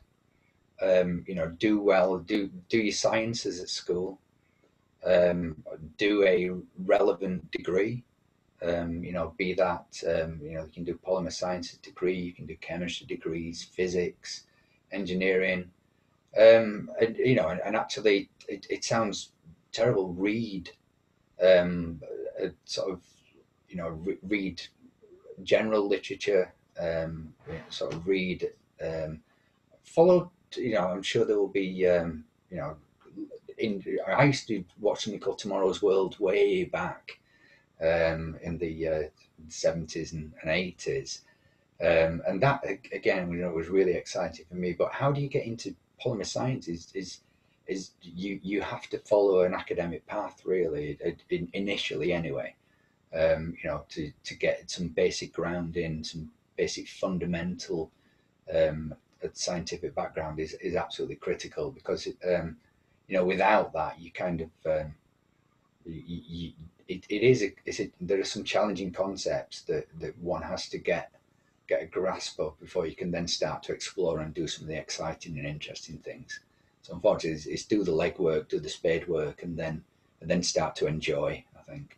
um, 0.81 1.23
you 1.27 1.35
know, 1.35 1.47
do 1.47 1.79
well, 1.79 2.17
do 2.17 2.49
do 2.69 2.77
your 2.77 2.93
sciences 2.93 3.59
at 3.59 3.69
school, 3.69 4.19
um, 5.05 5.63
do 5.97 6.23
a 6.23 6.51
relevant 6.85 7.49
degree. 7.51 8.03
Um, 8.63 9.03
you 9.03 9.11
know, 9.11 9.33
be 9.37 9.53
that 9.53 10.03
um, 10.07 10.39
you 10.43 10.53
know 10.53 10.65
you 10.65 10.71
can 10.71 10.83
do 10.83 10.99
polymer 11.05 11.31
sciences 11.31 11.77
degree, 11.79 12.19
you 12.19 12.33
can 12.33 12.45
do 12.45 12.55
chemistry 12.57 13.07
degrees, 13.07 13.63
physics, 13.63 14.43
engineering, 14.91 15.71
um, 16.37 16.89
and 16.99 17.17
you 17.17 17.35
know, 17.35 17.49
and, 17.49 17.59
and 17.65 17.75
actually 17.75 18.29
it, 18.47 18.67
it, 18.69 18.83
sounds 18.83 19.31
terrible. 19.71 20.13
Read, 20.13 20.69
um, 21.43 22.01
sort 22.65 22.91
of, 22.91 23.01
you 23.67 23.77
know, 23.77 23.89
re- 23.89 24.19
read 24.21 24.61
general 25.43 25.87
literature, 25.87 26.53
sort 27.69 27.93
of 27.93 28.07
read, 28.07 28.51
follow. 29.83 30.31
You 30.55 30.73
know, 30.73 30.87
I'm 30.87 31.03
sure 31.03 31.25
there 31.25 31.39
will 31.39 31.47
be, 31.47 31.65
you 31.65 32.23
know, 32.51 32.75
in, 33.57 33.83
I 34.07 34.25
used 34.25 34.47
to 34.47 34.63
watch 34.79 35.03
something 35.03 35.19
called 35.19 35.39
Tomorrow's 35.39 35.81
World 35.81 36.19
way 36.19 36.65
back 36.65 37.19
um, 37.81 38.37
in 38.41 38.57
the 38.57 38.87
uh, 38.87 39.01
70s 39.49 40.13
and, 40.13 40.33
and 40.41 40.51
80s. 40.51 41.21
Um, 41.81 42.21
and 42.27 42.41
that 42.41 42.63
again, 42.91 43.31
you 43.31 43.37
know, 43.39 43.49
was 43.49 43.69
really 43.69 43.93
exciting 43.93 44.45
for 44.47 44.55
me. 44.55 44.73
But 44.73 44.91
how 44.91 45.11
do 45.11 45.19
you 45.21 45.27
get 45.27 45.45
into 45.45 45.75
polymer 46.03 46.25
science? 46.25 46.67
Is 46.67 46.91
is 46.93 47.21
is 47.65 47.91
you 48.03 48.39
you 48.43 48.61
have 48.61 48.87
to 48.89 48.99
follow 48.99 49.41
an 49.41 49.55
academic 49.55 50.05
path 50.05 50.41
really, 50.45 50.99
initially 51.53 52.13
anyway. 52.13 52.53
Um, 53.13 53.57
you 53.63 53.69
know, 53.69 53.83
to 53.89 54.11
to 54.23 54.35
get 54.35 54.69
some 54.69 54.89
basic 54.89 55.33
grounding, 55.33 56.03
some 56.03 56.29
basic 56.55 56.87
fundamental 56.87 57.89
um, 58.53 58.93
a 59.23 59.29
scientific 59.33 59.93
background 59.95 60.39
is 60.39 60.53
is 60.55 60.75
absolutely 60.75 61.15
critical 61.15 61.71
because 61.71 62.07
um, 62.27 62.57
you 63.11 63.17
know, 63.17 63.25
without 63.25 63.73
that, 63.73 63.99
you 63.99 64.09
kind 64.09 64.39
of 64.39 64.49
um, 64.65 64.95
you, 65.85 66.21
you, 66.27 66.51
it, 66.87 67.05
it 67.09 67.23
is 67.23 67.43
a, 67.43 67.53
it's 67.65 67.81
a, 67.81 67.91
there 67.99 68.21
are 68.21 68.23
some 68.23 68.45
challenging 68.45 68.91
concepts 68.91 69.63
that, 69.63 69.87
that 69.99 70.17
one 70.19 70.41
has 70.41 70.69
to 70.69 70.77
get 70.77 71.11
get 71.67 71.83
a 71.83 71.85
grasp 71.85 72.39
of 72.39 72.57
before 72.61 72.85
you 72.85 72.95
can 72.95 73.11
then 73.11 73.27
start 73.27 73.63
to 73.63 73.73
explore 73.73 74.19
and 74.19 74.33
do 74.33 74.47
some 74.47 74.63
of 74.63 74.69
the 74.69 74.77
exciting 74.77 75.37
and 75.37 75.45
interesting 75.45 75.97
things. 75.97 76.39
So 76.83 76.93
unfortunately, 76.93 77.35
it's, 77.37 77.45
it's 77.47 77.65
do 77.65 77.83
the 77.83 77.91
legwork, 77.91 78.47
do 78.47 78.61
the 78.61 78.69
spade 78.69 79.07
work, 79.09 79.43
and 79.43 79.57
then 79.57 79.83
and 80.21 80.29
then 80.29 80.41
start 80.41 80.77
to 80.77 80.87
enjoy. 80.87 81.43
I 81.59 81.63
think 81.69 81.97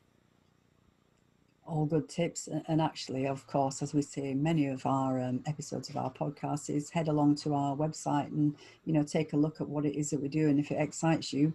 all 1.65 1.85
good 1.85 2.09
tips 2.09 2.49
and 2.67 2.81
actually 2.81 3.25
of 3.25 3.45
course 3.47 3.81
as 3.81 3.93
we 3.93 4.01
say 4.01 4.33
many 4.33 4.67
of 4.67 4.85
our 4.85 5.21
um, 5.21 5.41
episodes 5.45 5.89
of 5.89 5.95
our 5.95 6.11
podcast 6.11 6.69
is 6.69 6.89
head 6.89 7.07
along 7.07 7.35
to 7.35 7.53
our 7.53 7.75
website 7.75 8.27
and 8.27 8.55
you 8.85 8.93
know 8.93 9.03
take 9.03 9.33
a 9.33 9.37
look 9.37 9.61
at 9.61 9.69
what 9.69 9.85
it 9.85 9.95
is 9.95 10.09
that 10.09 10.21
we 10.21 10.27
do. 10.27 10.49
And 10.49 10.59
if 10.59 10.71
it 10.71 10.79
excites 10.79 11.31
you 11.31 11.53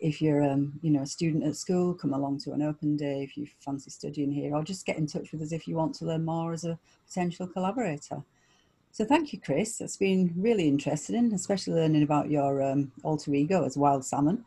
if 0.00 0.22
you're 0.22 0.42
um, 0.42 0.72
you 0.82 0.90
know 0.90 1.02
a 1.02 1.06
student 1.06 1.44
at 1.44 1.56
school 1.56 1.92
come 1.94 2.14
along 2.14 2.38
to 2.40 2.52
an 2.52 2.62
open 2.62 2.96
day. 2.96 3.22
If 3.22 3.36
you 3.36 3.46
fancy 3.60 3.90
studying 3.90 4.32
here 4.32 4.54
or 4.54 4.64
just 4.64 4.86
get 4.86 4.96
in 4.96 5.06
touch 5.06 5.32
with 5.32 5.42
us 5.42 5.52
if 5.52 5.68
you 5.68 5.76
want 5.76 5.94
to 5.96 6.06
learn 6.06 6.24
more 6.24 6.52
as 6.52 6.64
a 6.64 6.78
potential 7.06 7.46
collaborator. 7.46 8.22
So 8.92 9.04
thank 9.04 9.32
you 9.32 9.40
chris. 9.40 9.80
It's 9.80 9.98
been 9.98 10.32
really 10.36 10.68
interesting 10.68 11.34
especially 11.34 11.74
learning 11.74 12.02
about 12.02 12.30
your 12.30 12.62
um, 12.62 12.92
alter 13.02 13.34
ego 13.34 13.64
as 13.64 13.76
wild 13.76 14.04
salmon. 14.06 14.44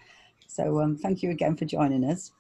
So 0.48 0.82
um, 0.82 0.98
thank 0.98 1.22
you 1.22 1.30
again 1.30 1.56
for 1.56 1.66
joining 1.66 2.04
us. 2.04 2.32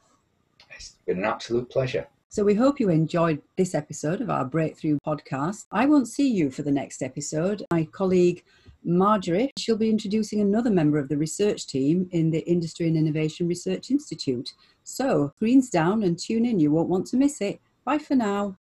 It's 0.75 0.95
been 1.05 1.19
an 1.19 1.25
absolute 1.25 1.69
pleasure 1.69 2.07
so 2.33 2.43
we 2.43 2.55
hope 2.55 2.79
you 2.79 2.89
enjoyed 2.89 3.39
this 3.57 3.75
episode 3.75 4.19
of 4.19 4.31
our 4.31 4.43
Breakthrough 4.43 4.97
podcast. 5.05 5.65
I 5.71 5.85
won't 5.85 6.07
see 6.07 6.27
you 6.27 6.49
for 6.49 6.63
the 6.63 6.71
next 6.71 7.03
episode. 7.03 7.63
My 7.71 7.85
colleague 7.91 8.43
Marjorie, 8.83 9.51
she'll 9.55 9.77
be 9.77 9.91
introducing 9.91 10.41
another 10.41 10.71
member 10.71 10.97
of 10.97 11.09
the 11.09 11.17
research 11.17 11.67
team 11.67 12.09
in 12.09 12.31
the 12.31 12.39
Industry 12.49 12.87
and 12.87 12.97
Innovation 12.97 13.47
Research 13.47 13.91
Institute. 13.91 14.53
So, 14.83 15.31
screens 15.35 15.69
down 15.69 16.01
and 16.01 16.17
tune 16.17 16.47
in, 16.47 16.59
you 16.59 16.71
won't 16.71 16.89
want 16.89 17.05
to 17.09 17.17
miss 17.17 17.39
it. 17.39 17.61
Bye 17.85 17.99
for 17.99 18.15
now. 18.15 18.57